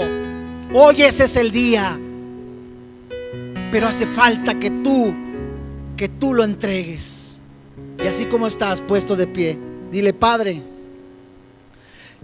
[0.74, 1.99] Hoy ese es el día.
[3.71, 5.15] Pero hace falta que tú
[5.95, 7.39] que tú lo entregues.
[8.03, 9.57] Y así como estás puesto de pie,
[9.91, 10.61] dile, Padre,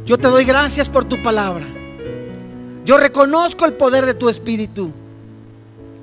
[0.05, 1.65] yo te doy gracias por tu palabra.
[2.85, 4.91] Yo reconozco el poder de tu espíritu.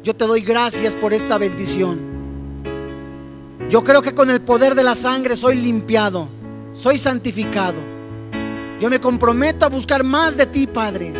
[0.04, 1.98] Yo te doy gracias por esta bendición.
[3.68, 6.28] Yo creo que con el poder de la sangre soy limpiado,
[6.72, 7.80] soy santificado.
[8.80, 11.12] Yo me comprometo a buscar más de ti, Padre,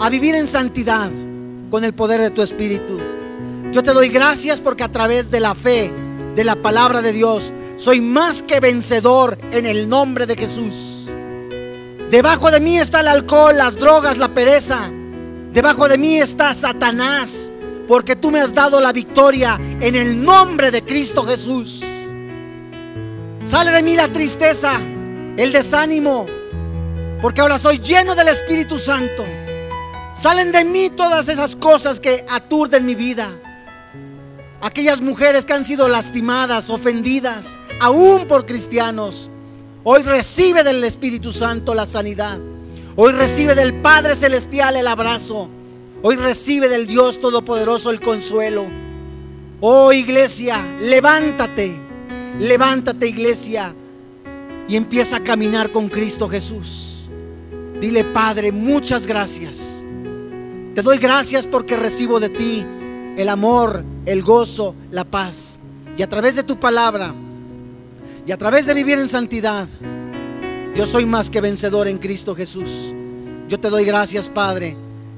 [0.00, 1.10] a vivir en santidad
[1.70, 2.98] con el poder de tu espíritu.
[3.70, 5.92] Yo te doy gracias porque a través de la fe,
[6.34, 11.08] de la palabra de Dios, soy más que vencedor en el nombre de Jesús.
[12.10, 14.90] Debajo de mí está el alcohol, las drogas, la pereza.
[15.52, 17.52] Debajo de mí está Satanás,
[17.86, 21.82] porque tú me has dado la victoria en el nombre de Cristo Jesús.
[23.44, 24.80] Sale de mí la tristeza,
[25.36, 26.26] el desánimo,
[27.20, 29.24] porque ahora soy lleno del Espíritu Santo.
[30.20, 33.26] Salen de mí todas esas cosas que aturden mi vida.
[34.60, 39.30] Aquellas mujeres que han sido lastimadas, ofendidas, aún por cristianos,
[39.82, 42.38] hoy recibe del Espíritu Santo la sanidad.
[42.96, 45.48] Hoy recibe del Padre Celestial el abrazo.
[46.02, 48.66] Hoy recibe del Dios Todopoderoso el consuelo.
[49.62, 51.80] Oh iglesia, levántate,
[52.38, 53.74] levántate iglesia
[54.68, 57.08] y empieza a caminar con Cristo Jesús.
[57.80, 59.79] Dile, Padre, muchas gracias.
[60.80, 62.64] Te doy gracias porque recibo de ti
[63.18, 65.58] el amor, el gozo, la paz.
[65.94, 67.14] Y a través de tu palabra
[68.26, 69.68] y a través de vivir en santidad,
[70.74, 72.94] yo soy más que vencedor en Cristo Jesús.
[73.46, 74.74] Yo te doy gracias, Padre,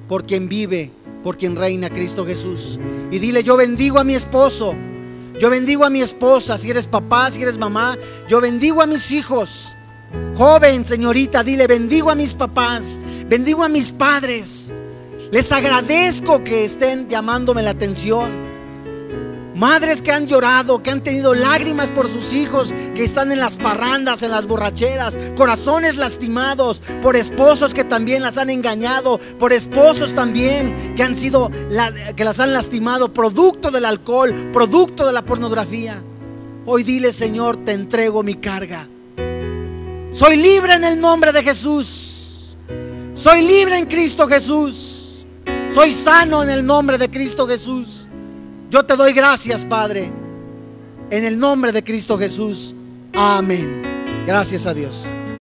[0.08, 0.90] por quien vive,
[1.22, 2.80] por quien reina Cristo Jesús.
[3.12, 4.74] Y dile, yo bendigo a mi esposo,
[5.38, 7.96] yo bendigo a mi esposa, si eres papá, si eres mamá,
[8.28, 9.76] yo bendigo a mis hijos.
[10.34, 12.98] Joven, señorita, dile, bendigo a mis papás,
[13.28, 14.72] bendigo a mis padres.
[15.32, 18.30] Les agradezco que estén llamándome la atención.
[19.54, 23.56] Madres que han llorado, que han tenido lágrimas por sus hijos, que están en las
[23.56, 30.12] parrandas, en las borracheras, corazones lastimados por esposos que también las han engañado, por esposos
[30.12, 31.50] también que han sido
[32.14, 36.02] que las han lastimado producto del alcohol, producto de la pornografía.
[36.66, 38.86] Hoy dile, Señor, te entrego mi carga.
[40.10, 42.54] Soy libre en el nombre de Jesús.
[43.14, 45.01] Soy libre en Cristo Jesús.
[45.74, 48.06] Soy sano en el nombre de Cristo Jesús.
[48.70, 50.12] Yo te doy gracias, Padre.
[51.10, 52.74] En el nombre de Cristo Jesús.
[53.14, 53.82] Amén.
[54.26, 55.06] Gracias a Dios.